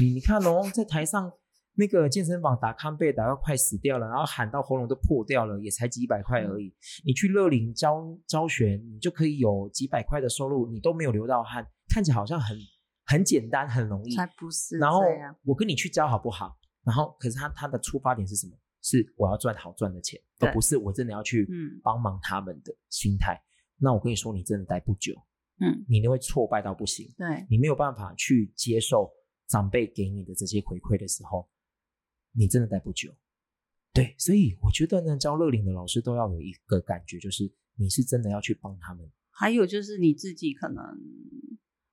[0.00, 1.32] 你你看哦，在台上
[1.74, 6.74] 那个健身房打康贝打到快死掉了，然后喊到喉咙都破掉了，也才几百块而已。
[7.04, 12.56] 你去乐龄教教学，你就可以有几百块的收入，你都没有流到汗，看起来好像很。
[13.06, 14.78] 很简单，很容易，才不是。
[14.78, 15.00] 然后
[15.42, 16.56] 我跟你去教好不好？
[16.84, 18.56] 然后可是他他的出发点是什么？
[18.82, 21.44] 是我要赚好赚的钱，而不是我真的要去
[21.82, 23.36] 帮忙他们的心态。
[23.78, 25.12] 那我跟你说，你真的待不久，
[25.58, 27.12] 嗯，你会挫败到不行。
[27.18, 29.10] 对，你没有办法去接受
[29.48, 31.48] 长辈给你的这些回馈的时候，
[32.32, 33.14] 你真的待不久。
[33.92, 39.10] 对，所以我觉得呢，教乐龄的老师都要有一个感觉，就是你是真的要去帮他们。
[39.30, 40.82] 还有就是你自己可能。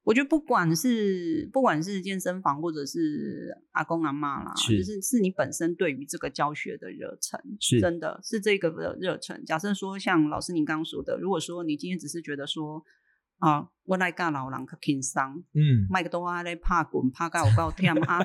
[0.04, 9.44] 我觉得不管是不管是健身房或者是阿公阿妈啦，就是是你本身对于这个教学的热忱，是真的是这个的热忱。
[9.44, 12.82] 假设说像老师您刚刚说的，如果说你今天只是觉得说
[13.40, 15.22] 啊，我来教老人较轻松，
[15.54, 18.20] 嗯，麦克多啊在怕滚拍到我告天啊，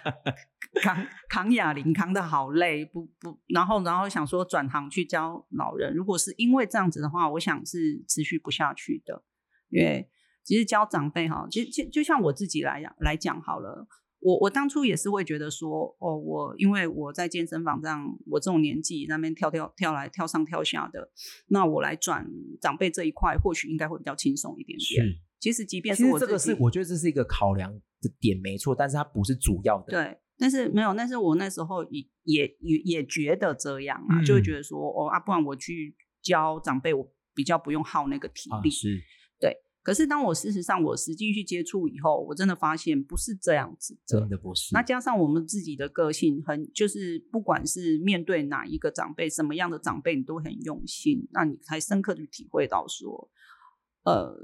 [0.82, 9.22] 扛扛哑铃扛的好累，不不，然后然后想说转行去教老人，如果是因为这样子的话，我想是持续不下去的，
[9.68, 10.10] 因为。
[10.42, 13.86] 其实教长辈哈，其实就就像我自己来讲来讲好了，
[14.20, 21.10] 我我当初也是会觉得说，哦，我因为我在健身房这样，我这种年纪那边跳跳跳来跳上跳下的，
[21.48, 22.30] 那我来转
[22.60, 25.06] 长辈这一块，或许应该会比较轻松一点点。
[25.06, 29.90] 是，其实即便是我这个是，我觉得这是一个考量的点，没错，但是它不是主要的。
[29.90, 38.70] 对，但是没有，但是我那时候也也也也觉得这样啊，就会觉得说，哦啊，不然我去教长辈，我比较不用耗那个体力。
[38.70, 39.00] 是。
[39.82, 44.74] 可是当我事实上我实际去接触以后，我真的发现不是这样子，真的不是。
[44.74, 53.30] 那加上我们自己的个性，很就是不管是面对哪一个长辈，什么样的长辈，你都很用心，那你才深刻的体会到说，
[54.04, 54.38] 呃，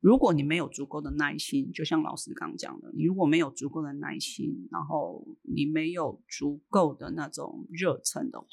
[0.00, 8.46] 如果你没有足够的耐心，就像老师刚讲的，你如果没有足够的耐心，然后你没有足够的那种热忱的话，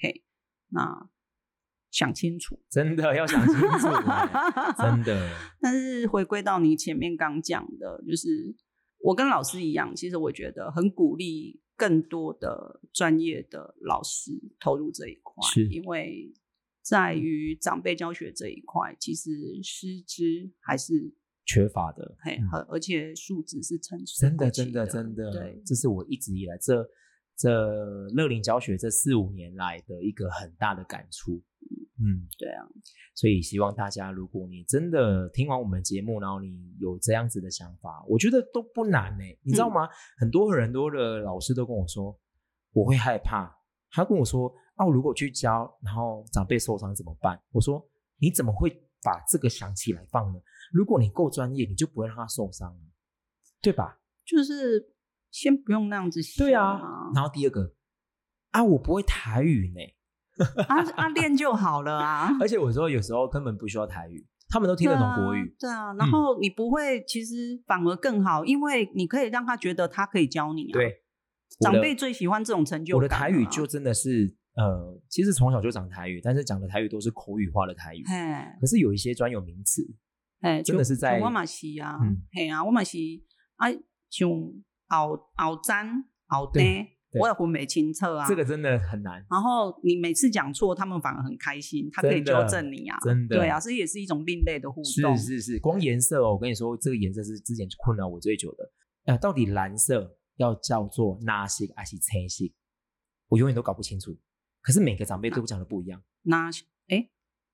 [0.00, 0.24] 嘿，
[0.68, 1.08] 那。
[1.94, 3.86] 想清楚，真的要想清楚，
[4.76, 5.30] 真的。
[5.60, 8.52] 但是回归到你前面刚讲的，就是
[8.98, 15.68] 我跟老师一样，其实我觉得很鼓励更多的专业的老师投入这一块，是。
[15.68, 16.34] 因为
[16.82, 19.30] 在于长辈教学这一块，其实
[19.62, 20.24] 师资
[20.58, 21.14] 还是
[21.46, 26.84] 缺乏的，嘿，而且素质是成熟，真的，真的，真的，对，这是我一直以来这
[27.36, 31.40] 这乐龄教学这四五年来的一个很大的感触。
[32.06, 32.60] 嗯，对啊，
[33.14, 39.24] 所以希望大家，如果你真的听完我们节目，然后你有这样子的想法，我觉得都不难呢。
[39.42, 39.88] 你知道吗？
[40.18, 42.14] 很多很多的老师都跟我说，
[42.72, 43.50] 我会害怕。
[43.90, 47.40] 他跟我说，啊，如果去教，然后长辈受伤怎么办？
[47.52, 47.82] 我说，
[48.18, 48.68] 你怎么会
[49.02, 50.38] 把这个想起来放呢？
[50.72, 52.76] 如果你够专业，你就不会让他受伤，
[53.62, 53.98] 对吧？
[54.26, 54.92] 就是
[55.30, 56.44] 先不用那样子想。
[56.44, 56.80] 对啊，
[57.14, 57.74] 然后第二个，
[58.50, 59.80] 啊，我不会台语呢。
[60.68, 62.36] 啊啊，练就好了啊！
[62.40, 65.54] 而且我说有时候根本不需要台语，他们都听得懂国语。
[65.58, 70.74] 对啊，然后你不会，其实反而更好，因为你可以让他觉得他可以教你啊。
[70.74, 71.02] 对，
[71.60, 73.02] 长辈最喜欢这种成就感。
[73.02, 78.02] 我的台语就真的是呃，其实从小就讲台语，但是讲的台语都是口语化的台语。
[78.60, 79.82] 可是有一些专有名词，
[80.40, 81.98] 哎，真的是在我马西啊，
[82.32, 83.24] 嘿啊，我马西
[83.56, 83.70] 啊，
[84.10, 84.28] 像
[84.88, 86.62] 熬熬粘熬单。
[87.20, 89.24] 我也分没清澈啊，这个真的很难。
[89.30, 95.16] 然后你每次讲错，他们反而很开心，他可以纠正你啊，真的，对啊，这也是一种另类的互动。
[95.16, 98.72] 是是是，光颜色哦，我跟你说，这个颜色是之前困扰我最久的。
[99.04, 102.44] 呃，到底蓝色要叫做哪色还是青色？
[103.28, 104.16] 我永远都搞不清楚。
[104.60, 106.02] 可是每个长辈都讲的不一样。
[106.22, 106.50] 那
[106.88, 107.08] 哎，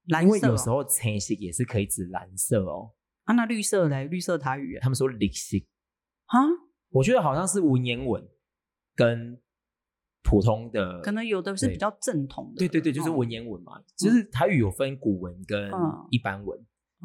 [0.06, 2.92] 蓝色，因为有时候青色也是可以指蓝色哦。
[3.24, 4.04] 啊，那绿色嘞？
[4.04, 5.58] 绿色台语，他们说绿色
[6.26, 6.38] 啊，
[6.90, 8.26] 我觉得好像是文言文
[8.94, 9.40] 跟。
[10.30, 13.72] 普通的可能有的是比较正统的，对对对，就是文言文嘛。
[13.96, 15.68] 其实台语有分古文跟
[16.08, 16.56] 一般文，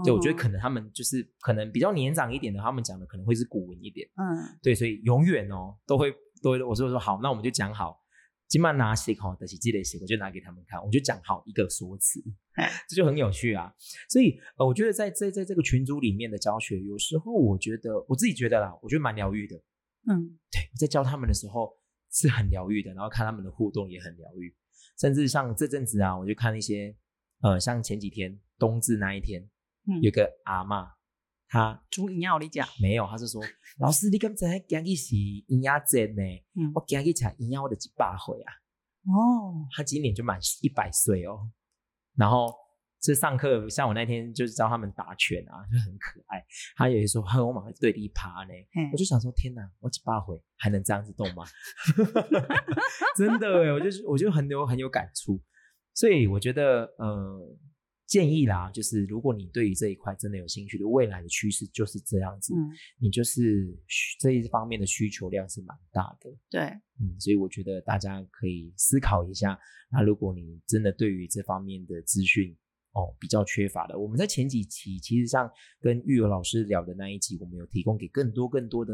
[0.04, 4.08] 对，我觉得可能他们就是可能比较年长一点的，他们讲的可能会是古文一点。
[4.16, 4.24] 嗯，
[4.62, 8.00] 对，所以永远哦都会都会，我就说好，那我们就讲好，
[8.48, 12.24] 今晚拿写好的写积累写，我就拿给他们看，我就讲好一个说辞，
[12.88, 13.74] 这就很有趣啊。
[14.08, 19.56] 所以呃，我觉得在在在这个群组里面的教学，有时候我觉得我自己觉得啦，我觉得蛮疗愈的。
[20.08, 21.76] 嗯，对，在教他们的时候。
[22.15, 24.56] 是很疗愈的，然后看他们的互动也很疗愈，
[24.97, 26.95] 甚至像这阵子啊，我就看一些，
[27.41, 29.45] 呃，像前几天冬至那一天，
[30.01, 30.88] 有个阿妈，
[31.49, 33.41] 她煮营养你讲没有，她是说
[33.80, 35.13] 老师你刚才讲的是
[35.47, 36.23] 营养节呢，
[36.73, 38.54] 我讲一吃营养我的几百回啊，
[39.04, 41.51] 哦，她今年就满一百岁哦，
[42.15, 42.64] 然后。
[43.13, 46.44] 是上课，像我那天就是教他们打拳啊，就很可爱。
[46.76, 48.54] 他也说：“呵，我马上对着一趴呢。”
[48.91, 51.44] 我就想说：“天哪，我几八回还能这样子动吗？”
[53.15, 55.41] 真的哎，我就我就很有很有感触。
[55.94, 57.58] 所以我觉得，呃，
[58.06, 62.54] 建议啦，就是如果你对于这一块真的有兴趣的，未来的趋势就是这样子。
[62.54, 63.65] 嗯，你就是
[64.20, 66.30] 这一方面的需求量是蛮大的。
[66.50, 66.62] 对，
[67.00, 69.58] 嗯，所以我觉得大家可以思考一下。
[69.89, 72.54] 那如果你真的对于这方面的资讯，
[72.96, 74.00] 哦，比较缺乏的。
[74.00, 78.94] 我们在前几期，其实像跟育儿老师聊的那一集，我们有提供给更多更多的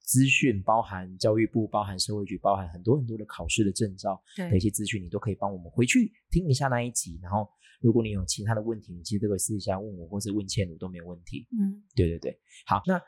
[0.00, 7.18] 资讯，包含教育部、包含社会局、包含很多很多的考试的证照的一些资讯，你都可以帮我们回去听一下那一集。
[7.22, 7.48] 然后，
[7.80, 11.48] 如果你有其他的问题，你其实都可以私下问我，或者问倩茹都没有问题。
[11.58, 12.38] 嗯，对对对。
[12.66, 13.00] 好，那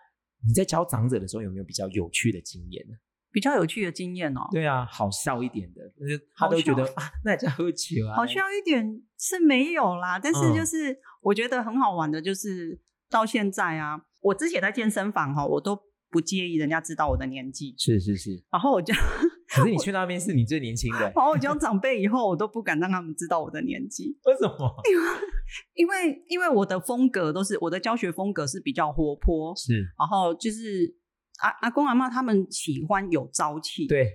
[0.47, 2.95] 你在教长者的时候，有没有比较有趣的经验呢？
[3.33, 5.81] 比较有趣的经验哦，对啊，好笑一点的，
[6.37, 8.17] 他都觉得啊， 那在喝酒啊。
[8.17, 15.79] 好笑一点是没有啦，但是就是我觉得很好玩的，就是到现在啊，我之前在健身房哈，我都
[16.11, 18.43] 不介意人家知道我的年纪，是是是。
[18.51, 18.93] 然后我就，
[19.49, 24.75] 可是你去那边是你最年轻的，然后我教长辈以后，我都不敢让他们知道我的年纪，为什么？
[24.91, 25.07] 因为
[25.75, 30.99] 因为因为我的风格都是我的教学风格是比较活泼，是，然后就是。
[31.43, 33.87] 阿阿公阿妈他们喜欢有朝气。
[33.87, 34.11] 对，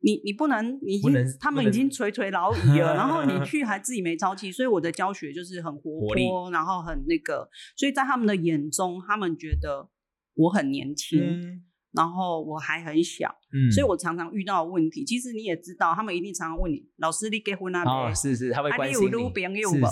[0.00, 9.88] 你你不能，你已经他们已经垂垂老矣了， 然后你去还自己没朝气，所以我的教学就是很活泼，然后很那个，所以在他们的眼中，他们觉得
[10.34, 11.62] 我很年轻。
[11.94, 15.04] 然后我还很小，嗯，所以我常常遇到问题。
[15.04, 19.10] 其实你也知道，他们一定常常问你：“老师，你结婚了没？” 哦，是是，他会关心你。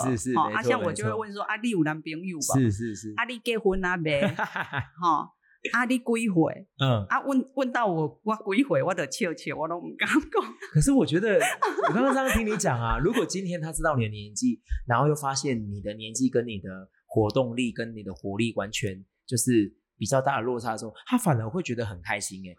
[0.01, 4.19] 是是是，啊，像我就会问说：“阿你有男朋友吧？”是是是，阿你结婚了没？
[4.19, 5.29] 哈，
[5.73, 6.67] 阿 你几回？
[6.79, 10.53] 嗯，啊，问问到我我几回，我的笑笑，我都唔敢讲。
[10.73, 11.39] 可是我觉得，
[11.89, 16.69] 我刚刚这样听你讲啊，如果今天他知道你的年纪，然后又发现你的年纪跟你的
[17.05, 19.75] 活动力跟你的活力完全就是。
[20.01, 22.55] 比较大的落差的时候，他反而会觉得很开心哎。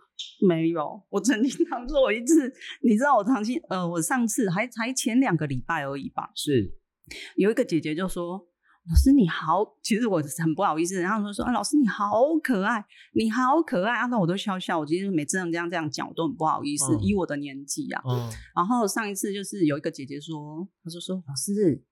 [0.46, 2.48] 没有，我曾经当做一次，
[2.84, 6.30] 你知道我长期呃，我上次还才前两个礼拜而已吧。
[6.36, 6.72] 是，
[7.34, 8.46] 有一个姐姐就说
[8.88, 12.10] ：“老师你好。”其实我很不好意思，然后说说：“啊，老师你好
[12.42, 14.78] 可爱，你好可爱。”啊，那我都笑笑。
[14.78, 18.02] 我其实每次这样这样讲，我都很不好意思，以我的年纪啊。
[18.04, 18.30] 嗯。
[18.54, 21.84] 然后上一次就是有一个姐姐说，她就说老师，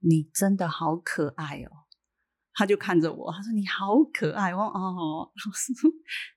[0.00, 1.70] 你真的好可爱哦。
[2.54, 5.72] 她就看着我，她说：“你好可爱。”我哦，老师，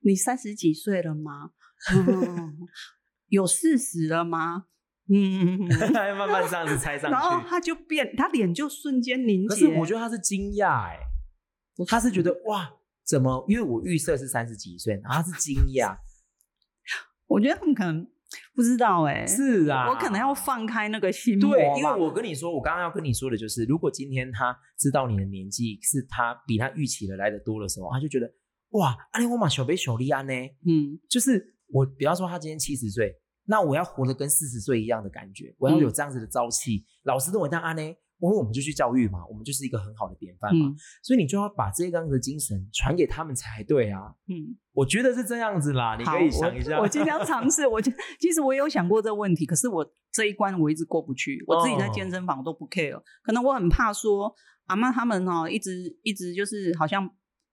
[0.02, 1.52] 你三十几岁了吗？
[3.28, 4.66] 有四十了吗？
[5.14, 5.68] 嗯，
[6.18, 9.50] 慢慢这样子猜上去，然后他就变，他脸就瞬间凝结。
[9.50, 10.98] 可是我觉得他是惊讶，哎，
[11.88, 12.72] 他是觉得哇，
[13.06, 13.46] 怎么？
[13.48, 15.98] 因为我预设是三十几岁，然后他是惊讶。
[17.28, 18.08] 我觉得他们可能。
[18.56, 21.52] 不知道哎，是啊，我可能要放开那个心魔。
[21.52, 28.34] 对，因为我跟你说，我刚刚要跟你说的就是，如果今天他知道你的年纪是他比他预期的来的多的时候，他就觉得
[28.70, 30.34] 哇，阿里我马小贝小利安呢，
[30.66, 33.14] 嗯，就是我，比方说他今天七十岁，
[33.46, 36.86] 那我要活得跟四十岁一样的感觉，我要有这样子的朝气。
[37.04, 37.82] 老师认为，但阿呢？
[38.22, 40.72] 因为我们就去教育嘛，我们就是一个很好的典范嘛，
[41.02, 44.14] 所以你就要把这样的精神传给他们才对啊。
[44.28, 46.80] 嗯，我觉得是这样子啦，你可以想一下。
[46.80, 51.44] 我今天尝试，我其实我有想过这个问题，可是我这一关我一直过不去。
[51.48, 54.32] 我自己在健身房都不 care，可能我很怕说
[54.68, 57.10] 阿妈他们哦，一直一直就是好像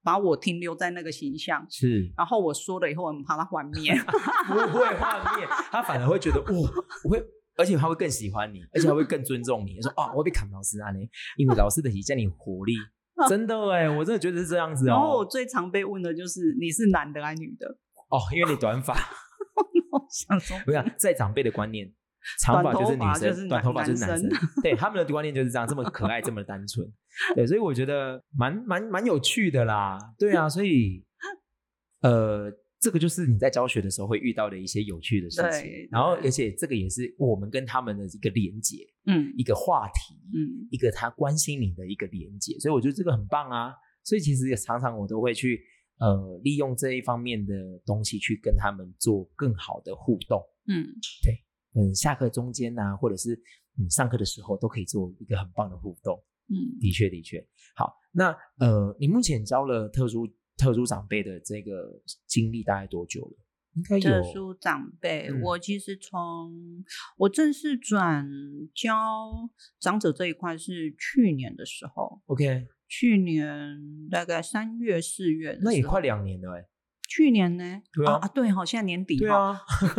[0.09, 2.11] 把我停留在那个形象，是。
[2.17, 3.93] 然后我说了以后，我很怕他幻灭
[4.49, 6.55] 不会幻灭，他反而会觉得哦，
[7.05, 7.23] 我会。
[7.59, 9.79] 而且他会更喜欢你，而且他会更尊重你。
[9.83, 11.07] 说啊，我被砍老师啊，你
[11.37, 12.73] 因为老师的体现你活力，
[13.29, 14.93] 真的哎，我真的觉得是这样子哦。
[14.93, 17.67] 然后我最常被问的就是你是男的还是女的？
[18.09, 18.95] 哦，因为你短发。
[19.91, 21.93] 我想说不要在长辈的观念，
[22.41, 24.31] 长发就是女生，短头发就是男生。
[24.63, 26.87] 对他们的观念就是这样，这么可爱，这么单纯。
[27.35, 29.99] 对，所以我觉得蛮蛮蛮有趣的啦。
[30.19, 31.05] 对啊，所以
[32.03, 32.53] 呃。
[32.81, 38.77] 这个就是你在教学的时候会遇到的一些有趣的事情，然后而且这个也是我们跟他们的一个连接，
[39.07, 43.75] 嗯，一个话题，嗯，一个他关心你的一个连接，所以我觉得这个很棒啊。
[44.05, 45.61] 所以其实也常常我都会去
[45.99, 47.53] 呃利用这一方面的
[47.85, 50.87] 东西去跟他们做更好的互动，嗯，
[51.25, 51.35] 对，
[51.75, 53.35] 嗯，下课中间呐，或者是
[53.79, 57.95] 嗯上课的时候都可以做一个很棒的互动，嗯，的确的确好。
[58.13, 60.29] 那呃，你目前教了特殊。
[60.61, 63.37] 特殊长辈的这个经历大概多久了？
[63.75, 64.03] 应该有。
[64.03, 66.85] 特殊长辈，我其实从
[67.17, 68.29] 我正式转
[68.75, 68.93] 教
[69.79, 72.21] 长者这一块是去年的时候。
[72.27, 76.67] OK，去年大概三月四月，那也快两年了哎。
[77.09, 77.65] 去年呢？
[77.95, 79.17] 对啊，对哈，现在年底。
[79.17, 79.59] 对啊，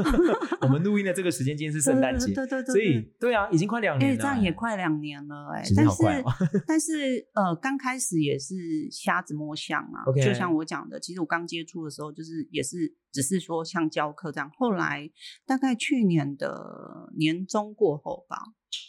[0.61, 4.17] 我们录音的这个时间今天是圣诞节，对对对，所以对啊，已经快两年了。
[4.17, 6.23] 这样也快两年了哎， 但是
[6.67, 8.55] 但是呃，刚开始也是
[8.91, 10.05] 瞎子摸象啊。
[10.23, 14.49] 就像我讲的，其实我刚接触的时候，就是也是只是说像教课这样。
[14.55, 15.09] 后来
[15.47, 18.37] 大概去年的年中过后吧，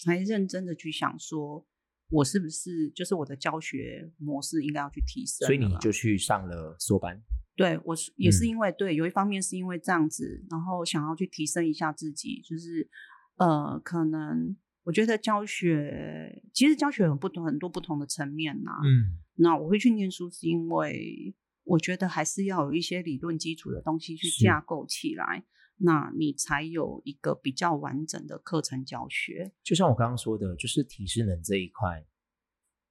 [0.04, 1.66] 才认真的去想说，
[2.10, 5.46] 我是不是就是我的教学模式应该要去提升。
[5.46, 7.18] 所以你就去上了硕班。
[7.60, 12.88] 对，我是也是因为对，有一方面是因为这样子，然后想要去提升一下自己，就是
[13.36, 18.70] 呃，可能我觉得教学其实教学有不同很多不同的层面呐。
[18.82, 21.34] 嗯，那我会去念书是因为
[21.64, 25.44] 我觉得还是要有一些理论基础的东西去架构起来，
[25.76, 29.52] 那你才有一个比较完整的课程教学。
[29.62, 32.06] 就像我刚刚说的，就是体适能这一块，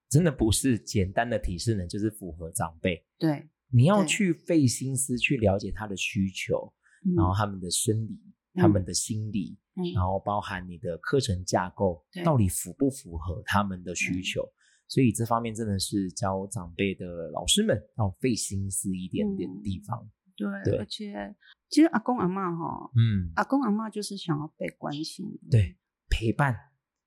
[0.08, 3.04] 真的不是简单的体适能，就是符合长辈。
[3.18, 3.50] 对。
[3.72, 6.74] 你要去费心思去了解他的需求，
[7.16, 8.20] 然后他们的生理、
[8.56, 9.58] 他们的心理，
[9.94, 14.42] 然后包含你的课程架构到底符不符合他们的需求，
[14.88, 20.10] 所以这方面真的是教长辈的老师们要费心思一点点的地方。
[20.36, 20.48] 对，
[20.78, 21.36] 而且
[21.70, 25.78] 其实阿公阿妈哈，嗯，阿公阿妈就是想要被关心，对，
[26.10, 26.56] 陪伴，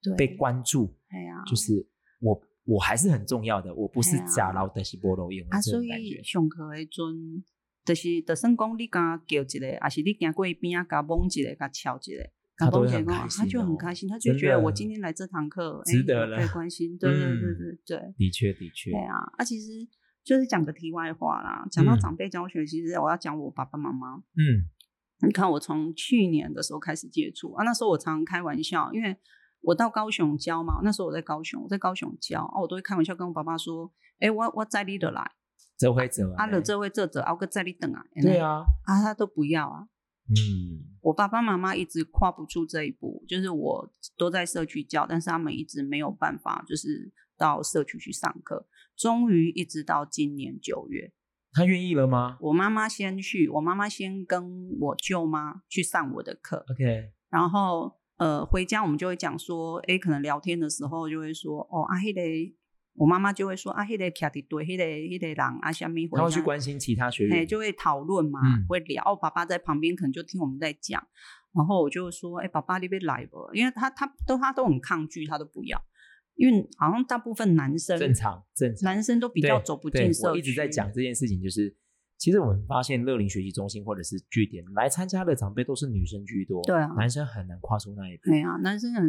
[0.01, 1.89] 对，被关注，哎呀，就是
[2.21, 2.41] 我。
[2.65, 5.47] 我还是很重要的，我不是假老的是菠萝用。
[5.51, 7.45] 啊，所以上课的阵
[7.85, 19.67] 就是就算讲，你甲叫一个，还是你行过一边啊，甲蒙一个，甲敲一个，他都很开心，他就很开心，他就觉得我今天来这堂课值得了，被关心，对对对对对，的确的确，对啊，啊，其实
[20.23, 24.71] 就是讲个题外话啦，讲到长辈教学，其实我要讲我爸爸妈妈，嗯，
[25.27, 29.17] 你看我从去年的时候开始接触啊，那时候我常常开玩笑，因为
[29.63, 35.33] 我到高雄教嘛，那时候我在高雄，我在高雄教啊，我都会开玩笑跟我爸爸说，哎，我我在你的来。
[35.79, 38.05] 这会走啊，了这会这走，熬个在你等啊。
[38.21, 39.89] 对啊，啊他都不要啊。
[40.29, 48.69] 嗯，我爸爸妈妈一直跨不出这一步，就是我都在社区教，但是他们一直没有办法，就是到社区去上课。
[48.97, 51.13] 终于一直到今年九月，
[51.53, 52.37] 他愿意了吗？
[52.41, 56.65] 我妈妈先去，我妈妈先跟我舅妈去上我的课。
[56.71, 62.55] OK，然后呃回家我们就会讲说，哎，可能聊天的时候就会说，哦阿黑嘞。
[62.95, 66.07] 我妈妈就会说啊，迄个徛伫对，迄个迄个人啊，虾米？
[66.09, 69.17] 他会去关心其他学员，就会讨论嘛，会聊。
[69.17, 71.03] 爸爸在旁边可能就听我们在讲，
[71.55, 73.39] 然后我就说，哎，爸爸你别来不？
[73.55, 75.83] 因为他他都他都很抗拒，他都不要，
[76.35, 80.41] 因为好像大部分男生正常正常，男生都比较走不进社区。
[80.41, 81.75] 一直在讲这件事情，就是。
[82.23, 88.31] 其实我们发现乐龄学习中心或者是据点来参加的长辈都是女生居多，对啊，男生很难跨出那一步。
[88.31, 89.03] 对啊，男生很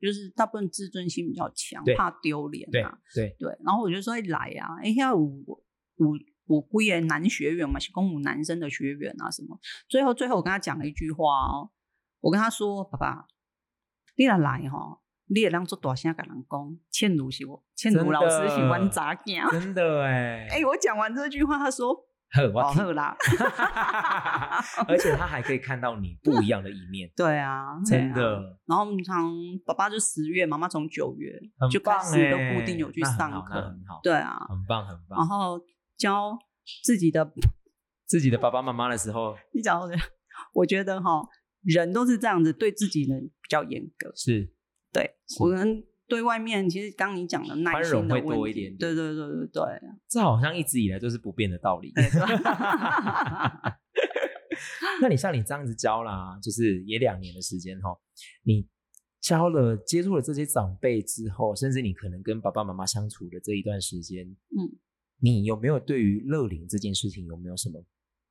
[0.00, 2.98] 就是大部分自尊心比较强，怕丢脸啊。
[3.14, 5.44] 对对，然后我就说来啊，哎呀，五
[5.98, 6.16] 五
[6.48, 9.56] 五贵的男学员嘛，是公母男生的学员啊什么。
[9.88, 11.70] 最后最后我跟他讲了一句话哦，
[12.18, 13.28] 我跟他说：“爸爸，
[14.16, 22.04] 你来来哈，你也让做大声跟人讲，倩如是我，倩如老师喜欢杂讲，真的哎。”哎，我讲完这句话，他说。
[22.54, 23.16] 好喝啦，
[24.88, 27.10] 而且他还可以看到你不一样的一面。
[27.16, 28.58] 对啊，真的。
[28.66, 29.32] 然后我们常
[29.64, 31.32] 爸爸就十月，妈妈从九月
[31.70, 34.00] 就开始都固定有去上课，很好。
[34.02, 35.18] 对啊，很棒很棒。
[35.18, 35.58] 然后
[35.96, 36.36] 教
[36.84, 37.32] 自己的
[38.06, 39.96] 自己的爸爸妈妈的时候， 你讲的，
[40.52, 41.22] 我觉得哈，
[41.62, 44.12] 人都是这样子，对自己人比较严格。
[44.14, 44.52] 是，
[44.92, 45.84] 对，我们。
[46.08, 49.62] 对外面，其实刚你讲的耐心会多一点，对对对对对，
[50.08, 51.92] 这好像一直以来都是不变的道理。
[55.02, 57.90] 那你像你这样子教啦，就是也两年的时间哈，
[58.44, 58.68] 你
[59.20, 64.78] 教了接触了这些长辈之后，甚至你可能跟爸爸妈妈相处的这一段时间，嗯，
[65.20, 67.84] 你有没有对于乐龄这件事情有没有什么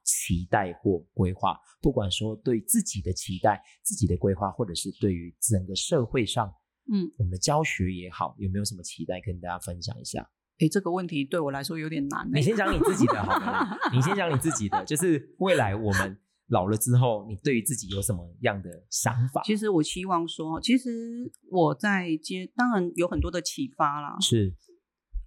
[0.04, 1.60] 期待或规划？
[1.82, 6.52] 不管说对自己的期待、自己的规划，或者是对于整个社会上。
[6.92, 10.30] 嗯，我们的教学也好，有没有什么期待跟大家分享一下？
[10.60, 12.30] 诶，这个问题对我来说有点难。
[12.34, 16.18] 你先讲你自己的好了， 你先讲你自己的，就是未来我们
[16.48, 19.42] 老了之后，你对于自己有什么样的想法？
[19.44, 24.16] 其实我希望说，其实我在接，当然有很多的启发啦。
[24.22, 24.54] 是，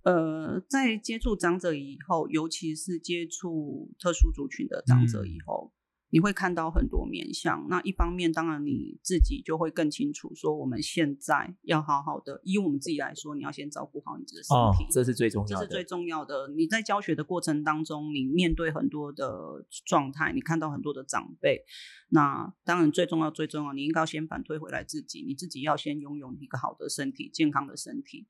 [0.05, 5.73] 呃，在接触长者以后，尤其是接触特殊族群的长者以后。
[6.11, 16.49] 你会看到很多面相，那一方面当然你自己就会更清楚，说我们现在要好好的，以我们自己来说，你要先照顾好你自己的身体，这是最重要的，这是最重要的。
[16.57, 21.63] 你在教学的过程当中，你面对很多的状态，你看到很多的长辈，
[22.09, 28.27] 那当然最重要最重要，你应该要先反推回来自己，你自己要先拥有一个好的身体，健康的身体。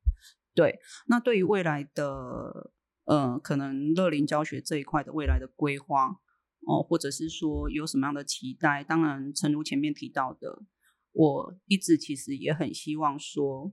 [0.52, 2.72] 对，那对于未来的
[3.04, 6.18] 呃，可能乐龄教学这一块的未来的规划。
[6.68, 8.84] 哦，或者是说有什么样的期待？
[8.84, 10.62] 当然，诚如前面提到的，
[11.12, 13.72] 我一直其实也很希望说，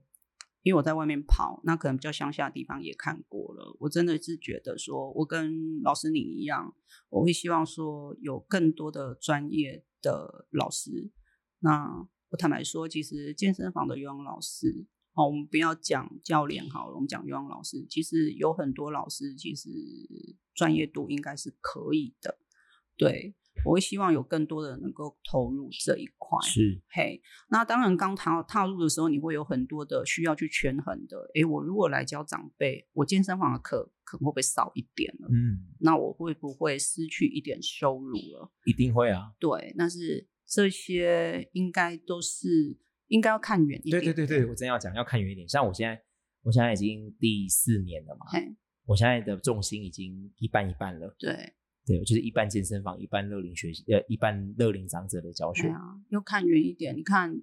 [0.62, 3.76] 因为我在外面跑，那可能比较乡下的地方也看过了。
[3.80, 6.74] 我真的是觉得说，我跟老师你一样，
[7.10, 11.10] 我会希望说有更多的专业的老师。
[11.58, 19.68] 那我坦白说，其实健身房的游泳老师，哦，我们不要讲教练好了，我们讲游泳老师，其实有很多老师其实
[20.54, 22.38] 专业度应该是可以的。
[22.96, 23.34] 对，
[23.64, 26.38] 我会希望有更多的人能够投入这一块。
[26.42, 31.18] 是，嘿，那当然刚踏踏入的时候，你会有很多的需要去权衡的。
[31.34, 35.28] 诶，我如果来教长辈，我健身房的课可能会不会少一点了？
[35.30, 38.50] 嗯，那我会不会失去一点收入了？
[38.64, 39.32] 一定会啊。
[39.38, 42.78] 对，但是这些应该都是
[43.08, 44.02] 应该要看远一点。
[44.02, 45.48] 对对对对，我真要讲要看远一点。
[45.48, 46.02] 像我现在，
[46.42, 51.14] 我现在已经第四年了嘛，嘿，我现在的重心已经一半一半了。
[51.18, 51.54] 对。
[51.86, 55.68] 对，就是一半健身房、一半乐龄学习、呃，一半乐龄长者的教学。
[55.68, 57.40] 啊，又看远一点，你看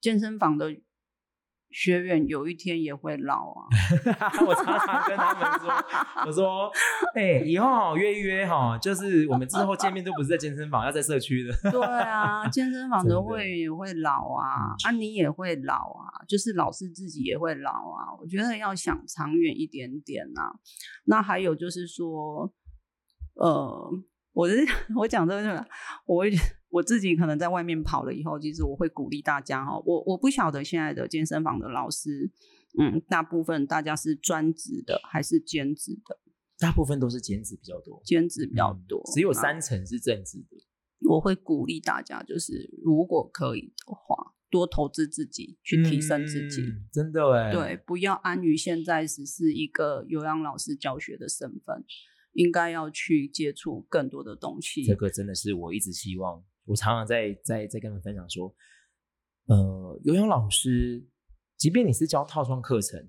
[0.00, 0.74] 健身房的
[1.70, 3.68] 学员有一天也会老啊。
[4.44, 5.70] 我常常跟他们说，
[6.26, 6.72] 我说，
[7.14, 11.70] 哎，以后约一约哈，就是我们之后见面都不是在健身房，要在社区的。
[11.70, 18.10] 对啊，健身房 的会员也会老啊，啊，你也会老啊，就是老师自己也会老啊。
[18.20, 20.50] 我觉得要想长远一点点啊。
[21.04, 22.52] 那还有就是说。
[23.34, 23.90] 呃，
[24.32, 24.64] 我是
[24.96, 25.66] 我讲这个，
[26.06, 26.32] 我会
[26.68, 29.78] 我自己可能在外面跑了以后，其实我会鼓励大家哈。
[29.84, 32.30] 我我不晓得现在的健身房的老师，
[32.78, 36.18] 嗯，大部分大家是专职的还是兼职的？
[36.58, 40.56] 大部分都是兼职比较多，兼职比较多，只有三成是正职的。
[41.08, 46.62] 我会鼓励大家，就是如果可以的话，多投资自己，去提升自己。
[46.92, 51.84] 真的哎，对，不要安于现在只是一个有氧老师教学的身份，
[52.34, 54.84] 应该要去接触更多的东西。
[54.84, 58.54] 这个真的是我一直希望，我常常在在在跟你们分享说，
[59.46, 61.04] 呃，游泳老师，
[61.56, 63.08] 即便你是教套装课程。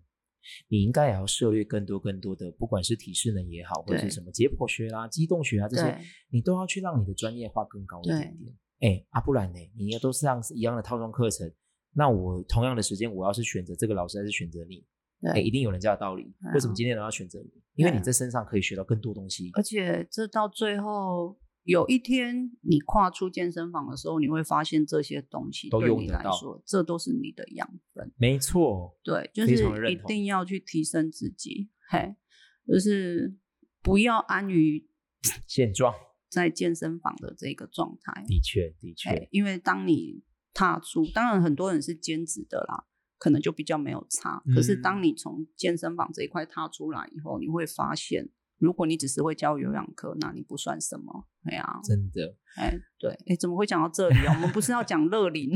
[0.68, 6.00] 你应该也要涉猎更多更多的，不管是体适能也好，或者是什么解剖学啦、机动学啊这些，
[6.30, 8.56] 你都要去让你的专业化更高一点点。
[8.82, 9.60] 哎，啊不然呢？
[9.76, 11.52] 你也都是上一样的套装课程，
[11.94, 14.86] 那我同样的时间，我要是选择这个老师还是选择你？
[15.34, 16.34] 哎，一定有人家的道理。
[16.54, 17.50] 为什么今天人要选择你？
[17.76, 21.38] 因为你在身上可以学到更多东西，而且这到最后。
[21.66, 28.14] 有一天你跨出健身房的时候，你会发现这些东西对你来说，这都是你的养分。
[28.18, 32.16] 没错，对，就是一定要去提升自己，嘿，
[32.68, 33.36] 就是
[33.82, 34.88] 不要安于
[35.50, 35.92] 现状，
[36.30, 38.24] 在健身房的这个状态。
[38.28, 40.22] 的确，的确，因为当你
[40.54, 42.86] 踏出，当然很多人是兼职的啦，
[43.26, 44.40] 可能就比较没有差。
[44.54, 48.30] 可是当你从健身房这一块踏出来以后，你会发现。
[48.58, 51.28] 如果你只是会教有氧课，那你不算什么。
[51.44, 54.34] 哎呀，真的，哎，对，哎，怎么会讲到这里啊？
[54.34, 55.50] 我们不是要讲乐林，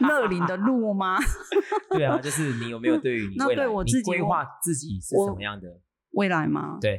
[0.00, 1.18] 乐林的路吗？
[1.90, 6.78] 对啊，就是你有没有对于你未来你规划自己是什么样的未来吗？
[6.80, 6.98] 对，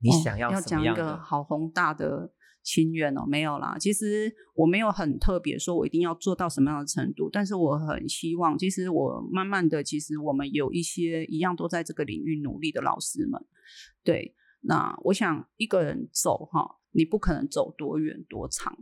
[0.00, 2.32] 你想要要讲一个好宏大的
[2.62, 3.24] 心愿哦？
[3.26, 13.44] 没有啦，其实我没有很特别说我一定要做到什么样的程度，但是我很希望，其实我慢慢的，其实我们有一些一样都在这个领域努力的老师们，
[14.04, 14.34] 对。
[14.62, 18.76] 那我想一个人走哈，你不可能走多远多长。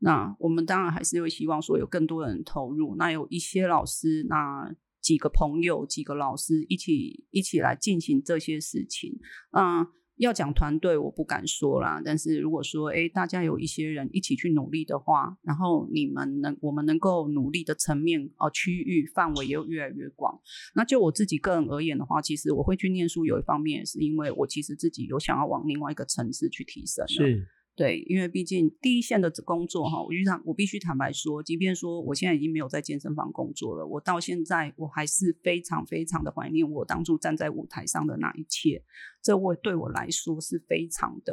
[0.00, 2.94] 那我们当然还是会希望说有更多人投入。
[2.96, 9.18] 那有一些老师，那几个朋友、几个老师一起一起来进行这些事情，
[9.52, 9.86] 嗯。
[10.18, 12.02] 要讲团队，我不敢说啦。
[12.04, 20.40] 但是如果说，哎，大家有一些人一起去努力的话，然后你们能，我们能够努力的层面哦，区域范围又越来越广。
[20.74, 27.06] 那就我自己个人而言的话，其实我会去念书，有一方面也是因为我其实自己有想要往另外一个层次去提升。
[27.08, 27.46] 是。
[27.78, 38.82] 对，因为毕竟第一线的工作哈，我就坦我必须坦白说，即便说我现在已经没有在健身房工作了，我到现在我还是非常非常的怀念我当初站在舞台上的那一切，
[39.22, 41.32] 这我对我来说是非常的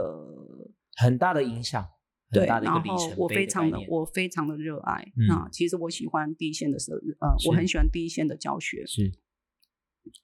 [0.97, 1.83] 很大的影响，
[2.31, 2.79] 对，然后
[3.17, 9.11] 我非常的我非常的热爱啊，其实我喜欢第一线的时候，呃，我很喜欢第一线的教学，是，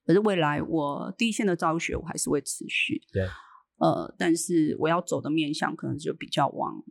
[0.05, 3.27] 可是未来我第一线的教学我还是会持续，对。
[3.81, 6.83] 呃，但是我要走的面向可能就比较往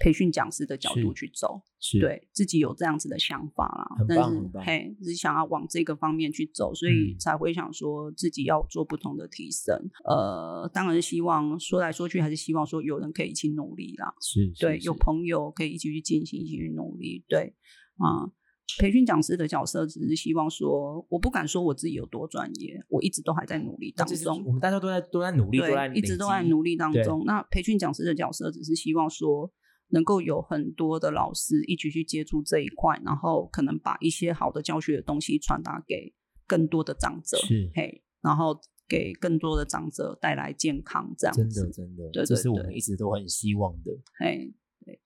[0.00, 1.60] 培训讲师的角度去走，
[2.00, 4.06] 对自己有这样子的想法啦。
[4.08, 9.76] 但是嘿，是想要往这个方面去走，所以才会想说自己要做不同的提升。
[10.06, 14.14] 呃，当然希望说来说去还是希望说有人可以一起努力啦。
[14.22, 17.22] 是，对，有朋友可以一起去进行，一起去努力。
[17.28, 17.54] 对，
[17.98, 18.32] 啊。
[18.78, 24.42] 培训讲师的角色只是希望说，我不敢说我自己有多专业，我一直都还在努力当中。
[24.44, 27.24] 我们大家都在都在努力，都在一直都在努力当中。
[27.24, 29.50] 那培训讲师的角色只是希望说，
[29.88, 36.12] 能够有很多的老师一起去接触这一块，然后可能把一些好的教学的东西传达给
[36.46, 44.52] 更多的长者，是嘿，然后给更多的长者带来健康，这样真的真的，这是我们一直都很希望的，嘿。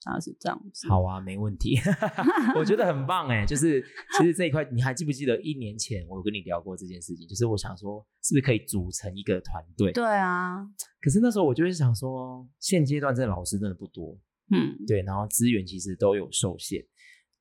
[0.02, 0.88] 对，他是这样子。
[0.88, 1.78] 好啊，没问题，
[2.56, 3.44] 我觉得很棒哎。
[3.44, 3.84] 就是
[4.16, 7.28] 其实这一块，你还记不记得一年前我有跟你聊过这件事情？
[7.28, 9.92] 就是我想说，是不是可以组成一个团队？
[9.92, 10.64] 对啊。
[11.02, 14.18] 可是那时候我就会想说，现阶段这老师真的不多，
[14.50, 16.82] 嗯，对，然后资源其实都有受限。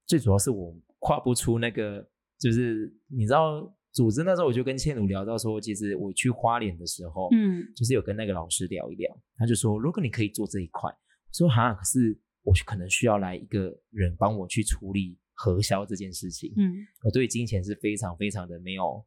[0.05, 2.05] 最主要是我跨不出那个，
[2.39, 10.91] 就是你知道，组织那时候我就跟倩茹聊到说，其实我去花莲的时候，嗯，就是有跟那个老师聊一聊，他就说，如果你可以做这一块，
[11.31, 12.19] 说哈，可是。
[12.49, 16.51] 我可能需要来一个人帮我去处理核销这件事情。
[16.57, 16.73] 嗯，
[17.03, 19.05] 我对金钱是非常非常的没有，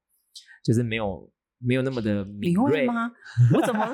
[0.62, 1.28] 就是没有
[1.58, 3.10] 没有那么的敏锐吗？
[3.52, 3.84] 我怎么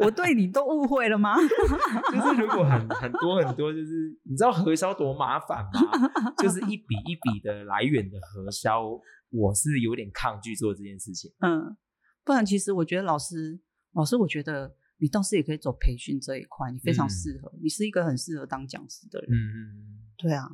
[0.00, 1.34] 我对你都误会了吗？
[2.12, 6.32] 就是如果很很多很多，就是你知道核销多麻烦吗？
[6.36, 8.84] 就是一笔一笔的来源的核销，
[9.30, 11.32] 我是有点抗拒做这件事情。
[11.40, 11.74] 嗯，
[12.22, 13.58] 不然其实我觉得老师
[13.94, 14.76] 老师，我觉得。
[15.00, 17.52] 你倒是也可以走培训这一块，你非常适合。
[17.62, 19.28] 你是一个很适合当讲师的人。
[19.30, 20.46] 嗯嗯对啊。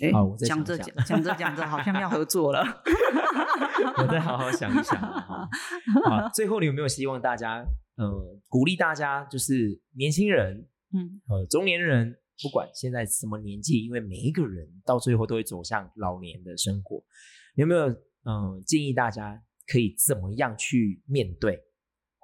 [0.00, 0.10] 哎，
[0.44, 2.62] 讲着讲讲着讲着，好像要合作了。
[3.96, 5.48] 我再好好想一想啊。
[6.04, 17.04] 好，最后你有没有希望大家，呃，鼓励大家，就是年轻人嗯，呃，中年人不管现在什么年纪，因为每一个人到最后都会走向老年的生活，
[17.54, 17.88] 有没有
[18.24, 21.62] 嗯建议大家可以怎么样去面对，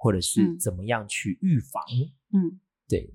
[0.01, 1.83] 或者是怎么样去预防？
[2.33, 3.13] 嗯，对，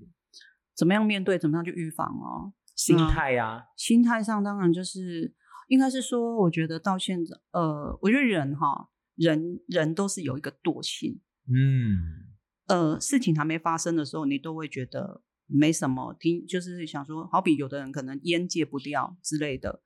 [0.73, 2.53] 怎么样面对，怎么样去预防哦？
[2.77, 5.35] 心态呀，心态上当然就是
[5.67, 12.31] 应该是说，我觉得到现在，呃，我觉得人哈，人人都是有一个惰性，嗯，
[12.67, 19.83] 呃，事情还没发生的时候，你都会觉得没什么，听就是想说，好比有的人可能烟戒不掉之类的。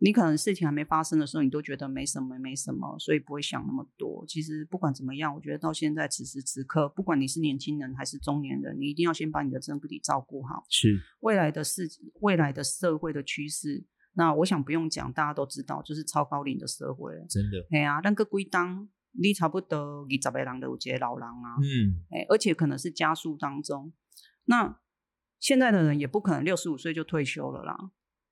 [0.00, 4.24] 你可能事情还没发生的时候，你都觉得没什么，没什么，所以不会想那么多。
[4.28, 10.62] 其实不管怎么样，我觉得到现在此时此刻，不管你是年轻人还是中年人，你一定要先把你的身体照顾好。
[10.70, 11.88] 是未来的事，
[12.20, 13.84] 未来的社会的趋势，
[14.14, 17.12] 那我想不用讲，大家都知道，就是超高龄的社会。
[17.28, 17.66] 真的。
[17.72, 18.88] 哎呀，那个归当
[19.20, 21.56] 你差不多二十个人都有些老人啊。
[21.60, 22.04] 嗯。
[22.10, 23.92] 哎，而且可能是加速当中。
[24.44, 24.78] 那
[25.40, 27.90] 现在的人也不可能六十五岁就退休了啦。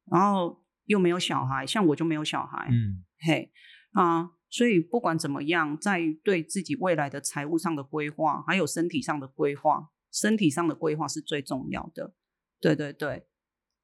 [0.09, 0.65] 然后。
[0.87, 3.53] 又没有小孩，像我就没有小孩，嗯，嘿
[3.93, 12.15] 啊，所以不管怎么样，在对自己未来的财务上的规划，还有身体上的规划，身体上的规划是最重要的。
[12.61, 13.27] 对对对，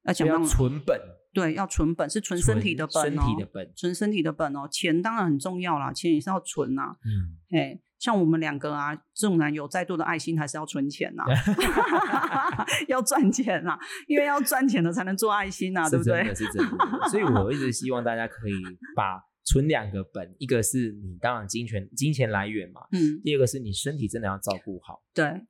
[0.03, 0.99] 要讲要存本，
[1.33, 7.81] 对，要存本是存身体的本哦，身体的本，存身体的本哦，钱当然很重要啦，钱也是要存呐，嗯，嘿。
[8.03, 11.23] 像我们两个啊，纵然有再多的爱心，还是要存钱呐
[12.89, 16.21] 要赚钱呐，因为要赚钱了才能做爱心呐，对不对？
[16.35, 18.53] 是真的，所以我一直希望大家可以
[18.93, 25.01] 把存两个本，一个是你当然金钱金钱来源嘛，嗯，第二个是你身体真的要照顾好。
[25.13, 25.41] 对，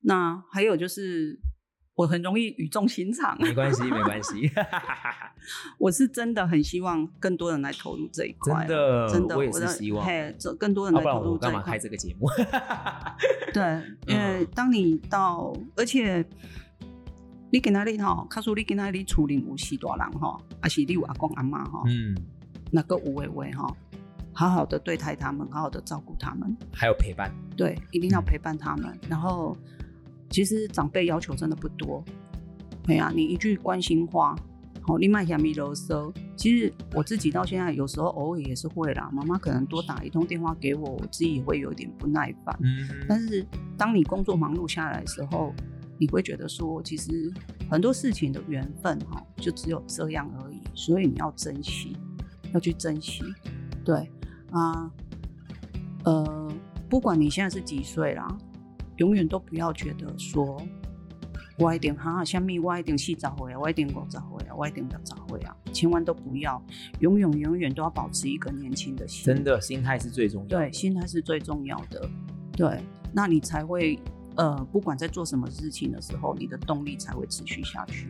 [0.00, 1.38] 那还有就是。
[1.98, 4.48] 我很容易语重心长，没关系， 没关系。
[5.78, 11.50] 我是真的很希望更多人来投入这一块，真的，真的，我也是希望，嘿，更多人来投入这一块。
[11.50, 12.28] 干嘛开这个节目？
[13.52, 16.24] 对，因为当你到，而且
[17.50, 22.16] 你跟那里哈，他说你跟那里处理无锡大人哈，还是你有阿公阿妈哈，嗯，
[22.70, 23.66] 那个吴伟伟哈，
[24.32, 29.56] 好好的对待他们，好好的照顾他们，还有陪伴，对，一定要陪伴他们，然后。
[30.30, 32.04] 其实长辈要求真的不多，
[32.82, 34.36] 对呀，你一句关心话，
[34.82, 36.12] 好，你卖下米啰嗦。
[36.36, 42.56] 其实我自己到现在有时候偶尔也是会啦，妈妈可能多打一通电话给我，我自己也会有点不耐烦。
[42.62, 42.88] 嗯。
[43.08, 43.44] 但是
[43.76, 45.52] 当你工作忙碌下来的时候，
[45.98, 47.32] 你会觉得说，其实
[47.70, 51.96] 很多事情的缘分哈，就只有这样而已，所以你要珍惜，
[52.54, 53.24] 要去珍惜。
[53.84, 54.08] 对
[54.52, 54.90] 啊，
[56.04, 56.52] 呃，
[56.88, 58.28] 不管你现在是几岁啦。
[58.98, 60.60] 永远都不要觉得说，
[61.58, 66.62] 我一定哈，虾米我一定四十岁啊，我一定五十岁啊，我一定六十岁啊，千万都不要，
[67.00, 69.24] 永远永远都要保持一个年轻的心。
[69.24, 70.48] 真的，心态是最重要。
[70.48, 72.08] 对，心态是最重要的。
[72.52, 72.80] 对，
[73.12, 73.98] 那你才会
[74.36, 78.08] 呃，不管在做什么事情的时候，你的动力才会持续下去。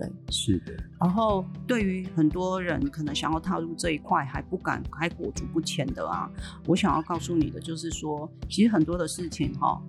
[0.00, 0.72] 对，是的。
[0.98, 6.30] 然后，对于很多人可能想要踏入这一块还不敢、还裹足不前的啊，
[6.66, 9.80] 我想要告诉你的就是说，其实很多的事情哈。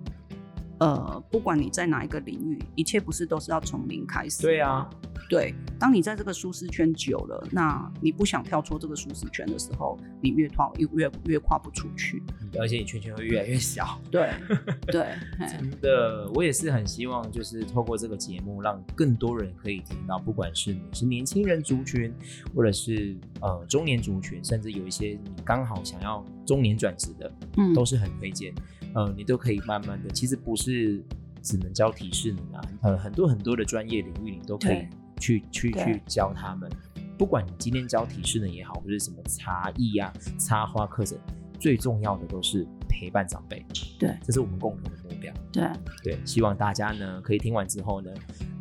[0.78, 4.42] 呃，不管你在哪一个领域，一切不是都是要从零开始。
[4.42, 4.90] 对啊，
[5.32, 5.54] 对。
[5.78, 12.22] 当你在这个舒适圈久了，那你不想跳出这个舒适圈的时候，你越跨越越越跨不出去，
[12.56, 14.00] 而且你圈圈会越来越小。
[14.08, 14.30] 对
[14.86, 15.08] 对，
[15.48, 22.14] 真的，我也是很希望，就是透过这个节目，让更多人可以听到，不管是你是年轻人族群，
[22.54, 28.54] 或者是呃中年族群，甚至有一些你刚好想要中年转职的，嗯，都是很推荐。
[28.94, 31.02] 呃，你都可以慢慢的，其实不是
[31.42, 34.86] 只能教提示你啊，呃，很多很多的专业领域你都可以
[35.18, 36.70] 去去去教他们。
[37.18, 41.16] 不管你今天教体适能也好，或者什么茶艺啊、插花课程，
[41.60, 43.64] 最重要的都是陪伴长辈。
[43.98, 45.32] 对，这是我们共同的目标。
[45.52, 45.68] 对
[46.02, 48.10] 对，希望大家呢可以听完之后呢，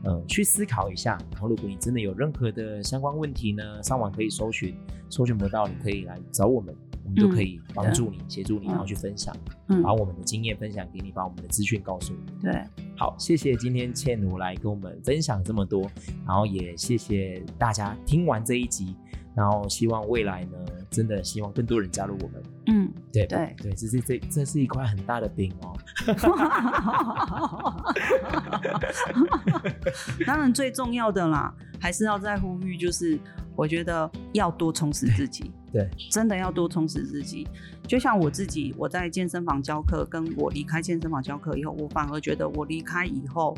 [0.03, 1.17] 呃，去思考一下。
[1.31, 4.75] 然后，如果你真的有任何的相关问题呢，上网可以搜寻，
[5.09, 6.75] 搜寻不到你可以来找我们。
[7.03, 9.35] 我们都可以帮助你、协助你，然后去分享，
[9.83, 12.19] 把我们的经验分享给你，把我们的资讯告诉你。
[12.41, 12.63] 对，
[12.97, 15.89] 好，谢谢今天倩奴来跟我们分享这么多，
[16.25, 18.95] 然后也谢谢大家听完这一集，
[19.35, 20.57] 然后希望未来呢，
[20.89, 22.43] 真的希望更多人加入我们。
[22.67, 25.73] 嗯，对对对，这是这这是一块很大的饼哦。
[30.25, 33.19] 当然，最重要的啦，还是要在呼吁，就是
[33.55, 35.51] 我觉得要多充实自己。
[35.71, 37.47] 对，真的要多充实自己。
[37.87, 43.55] 就像我自己，我在健身房教课，跟我离开健身房教课以后，我反而觉得我离开以后，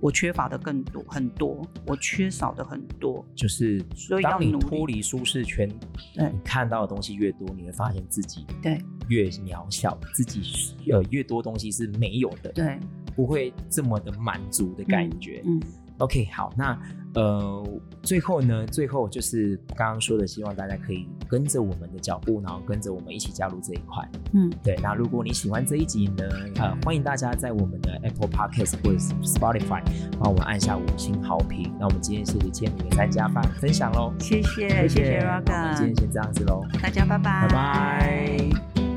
[0.00, 3.24] 我缺乏的更多很多，我缺少的很多。
[3.34, 5.68] 就是所以当你脱离舒适圈，
[6.14, 8.78] 对，你看到的东西越多，你会发现自己对
[9.08, 10.42] 越渺小，自己
[10.90, 12.52] 呃越多东西是没有的。
[12.52, 12.78] 对
[13.16, 15.42] 不会这么的满足的感觉。
[15.44, 15.60] 嗯。
[15.98, 16.78] OK，好，那
[17.14, 17.66] 呃，
[18.02, 24.08] 最后呢，最后就是刚刚说的，希望大家可以跟着我们的脚步，然后跟着我们一起加入这一块。
[24.34, 24.76] 嗯，对。
[24.82, 26.24] 那如果你喜欢这一集呢，
[26.56, 29.82] 呃，欢迎大家在我们的 Apple Podcast 或者是 Spotify
[30.20, 31.74] 帮我们按下五星好评。
[31.80, 38.87] 那我们今天谢谢千里的三家饭分享喽，谢谢，谢谢 r o g a 今天先这样子喽，大家拜拜，拜拜。